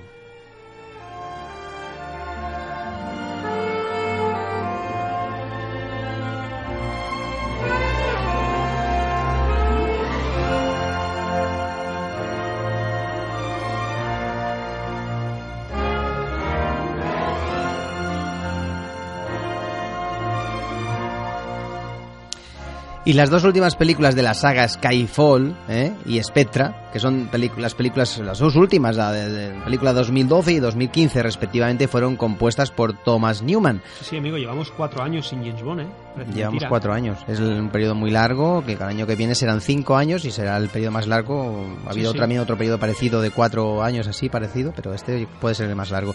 [23.09, 25.93] Y las dos últimas películas de la saga Skyfall ¿eh?
[26.05, 30.59] y Spectra, que son las películas, las dos últimas, la de, de, película 2012 y
[30.59, 33.81] 2015 respectivamente, fueron compuestas por Thomas Newman.
[33.97, 35.87] Sí, sí, amigo, llevamos cuatro años sin James Bond, ¿eh?
[36.13, 36.69] Parece llevamos mentira.
[36.69, 37.17] cuatro años.
[37.27, 40.55] Es un periodo muy largo, que cada año que viene serán cinco años y será
[40.57, 41.65] el periodo más largo.
[41.87, 42.19] Ha habido sí, sí.
[42.19, 45.89] también otro periodo parecido de cuatro años así, parecido, pero este puede ser el más
[45.89, 46.13] largo.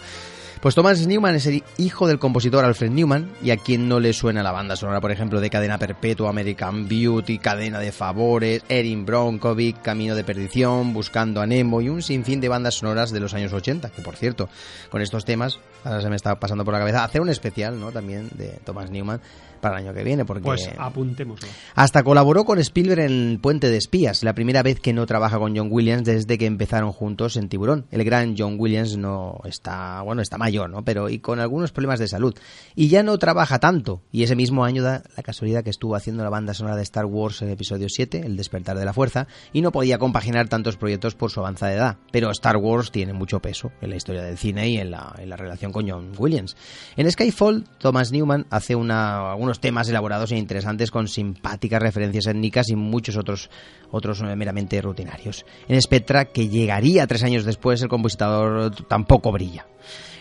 [0.64, 4.14] Pues Thomas Newman es el hijo del compositor Alfred Newman, y a quien no le
[4.14, 9.04] suena la banda sonora, por ejemplo, de Cadena Perpetua, American Beauty, Cadena de Favores, Erin
[9.04, 13.34] Bronkovic, Camino de Perdición, Buscando a Nemo y un sinfín de bandas sonoras de los
[13.34, 14.48] años 80, que por cierto,
[14.88, 17.92] con estos temas, ahora se me está pasando por la cabeza, hacer un especial, ¿no?
[17.92, 19.20] También de Thomas Newman
[19.64, 21.48] para el año que viene, porque pues apuntémoslo.
[21.74, 25.56] Hasta colaboró con Spielberg en Puente de Espías, la primera vez que no trabaja con
[25.56, 27.86] John Williams desde que empezaron juntos en Tiburón.
[27.90, 30.84] El gran John Williams no está, bueno, está mayor, ¿no?
[30.84, 32.34] Pero y con algunos problemas de salud
[32.74, 34.02] y ya no trabaja tanto.
[34.12, 37.06] Y ese mismo año da la casualidad que estuvo haciendo la banda sonora de Star
[37.06, 41.14] Wars en episodio 7, El despertar de la fuerza, y no podía compaginar tantos proyectos
[41.14, 41.96] por su avanzada edad.
[42.12, 45.30] Pero Star Wars tiene mucho peso en la historia del cine y en la, en
[45.30, 46.54] la relación con John Williams.
[46.96, 52.76] En Skyfall, Thomas Newman hace una, temas elaborados e interesantes con simpáticas referencias étnicas y
[52.76, 53.50] muchos otros,
[53.90, 55.44] otros eh, meramente rutinarios.
[55.68, 59.66] En Spectra, que llegaría tres años después, el compositor tampoco brilla.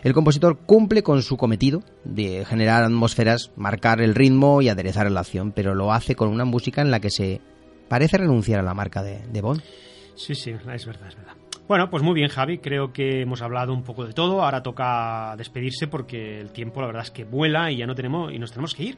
[0.03, 5.21] El compositor cumple con su cometido de generar atmósferas, marcar el ritmo y aderezar la
[5.21, 7.39] acción, pero lo hace con una música en la que se
[7.87, 9.61] parece renunciar a la marca de, de Bond.
[10.15, 11.33] Sí, sí, es verdad, es verdad.
[11.65, 12.57] Bueno, pues muy bien, Javi.
[12.57, 14.43] Creo que hemos hablado un poco de todo.
[14.43, 18.33] Ahora toca despedirse porque el tiempo, la verdad es que vuela y ya no tenemos
[18.33, 18.97] y nos tenemos que ir.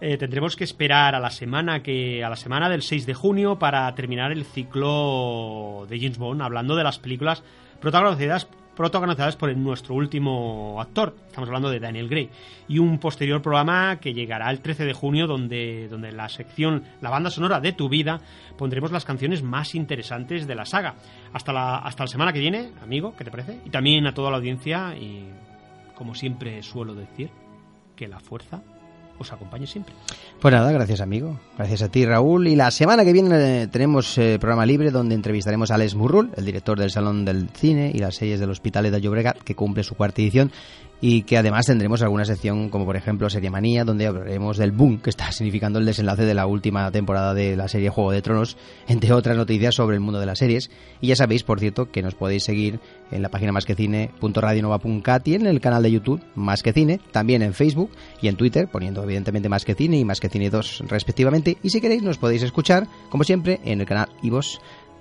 [0.00, 3.58] Eh, tendremos que esperar a la semana que a la semana del 6 de junio
[3.58, 7.42] para terminar el ciclo de James Bond, hablando de las películas
[7.80, 12.30] protagonizadas protagonizadas por nuestro último actor, estamos hablando de Daniel Gray,
[12.68, 17.10] y un posterior programa que llegará el 13 de junio donde, donde la sección La
[17.10, 18.20] banda sonora de tu vida
[18.56, 20.94] pondremos las canciones más interesantes de la saga.
[21.32, 23.60] Hasta la, hasta la semana que viene, amigo, ¿qué te parece?
[23.64, 25.28] Y también a toda la audiencia y,
[25.94, 27.30] como siempre suelo decir,
[27.96, 28.62] que la fuerza
[29.22, 29.94] os acompañe siempre.
[30.40, 31.38] Pues nada, gracias amigo.
[31.56, 32.46] Gracias a ti Raúl.
[32.48, 36.30] Y la semana que viene eh, tenemos eh, programa libre donde entrevistaremos a Alex Murrul,
[36.36, 39.82] el director del Salón del Cine y las series del Hospital de Llobregat, que cumple
[39.82, 40.52] su cuarta edición
[41.04, 45.00] y que además tendremos alguna sección como por ejemplo Serie Manía donde hablaremos del boom
[45.00, 48.56] que está significando el desenlace de la última temporada de la serie Juego de Tronos
[48.86, 50.70] entre otras noticias sobre el mundo de las series.
[51.00, 52.78] Y ya sabéis por cierto que nos podéis seguir
[53.10, 57.00] en la página más que cine.radionova.cat y en el canal de YouTube Más que Cine
[57.10, 57.90] también en Facebook
[58.20, 61.58] y en Twitter poniendo evidentemente Más que Cine y Más que Cine 2 respectivamente.
[61.64, 64.60] Y si queréis nos podéis escuchar como siempre en el canal iVos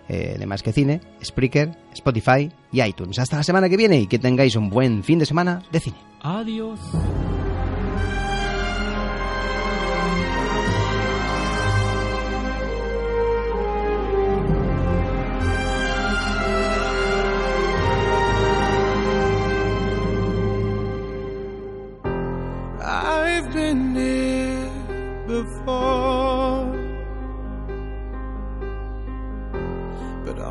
[0.09, 3.19] eh, de Más que Cine, Spreaker, Spotify y iTunes.
[3.19, 5.97] Hasta la semana que viene y que tengáis un buen fin de semana de cine.
[6.21, 6.79] Adiós.
[22.83, 24.69] I've been here
[25.27, 26.11] before,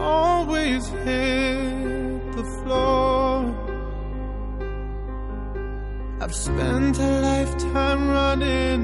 [0.00, 3.34] always hit the floor.
[6.22, 8.79] I've spent a lifetime running,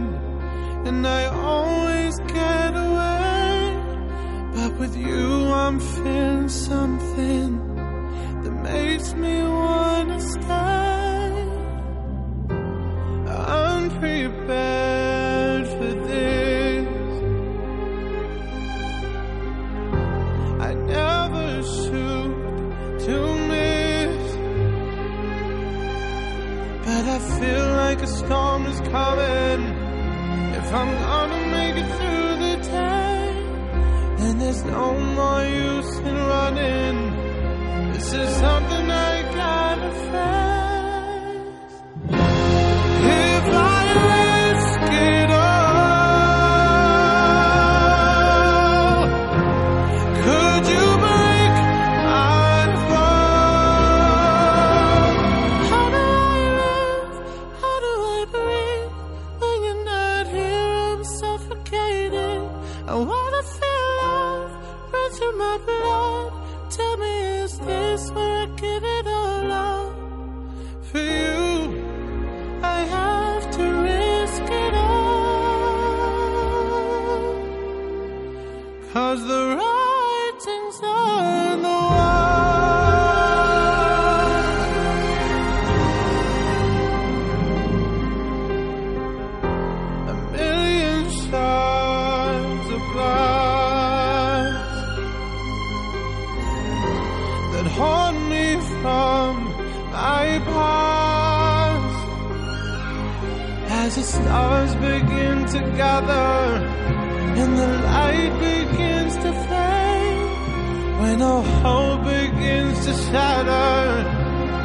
[112.87, 114.07] To shattered,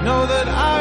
[0.06, 0.81] know that I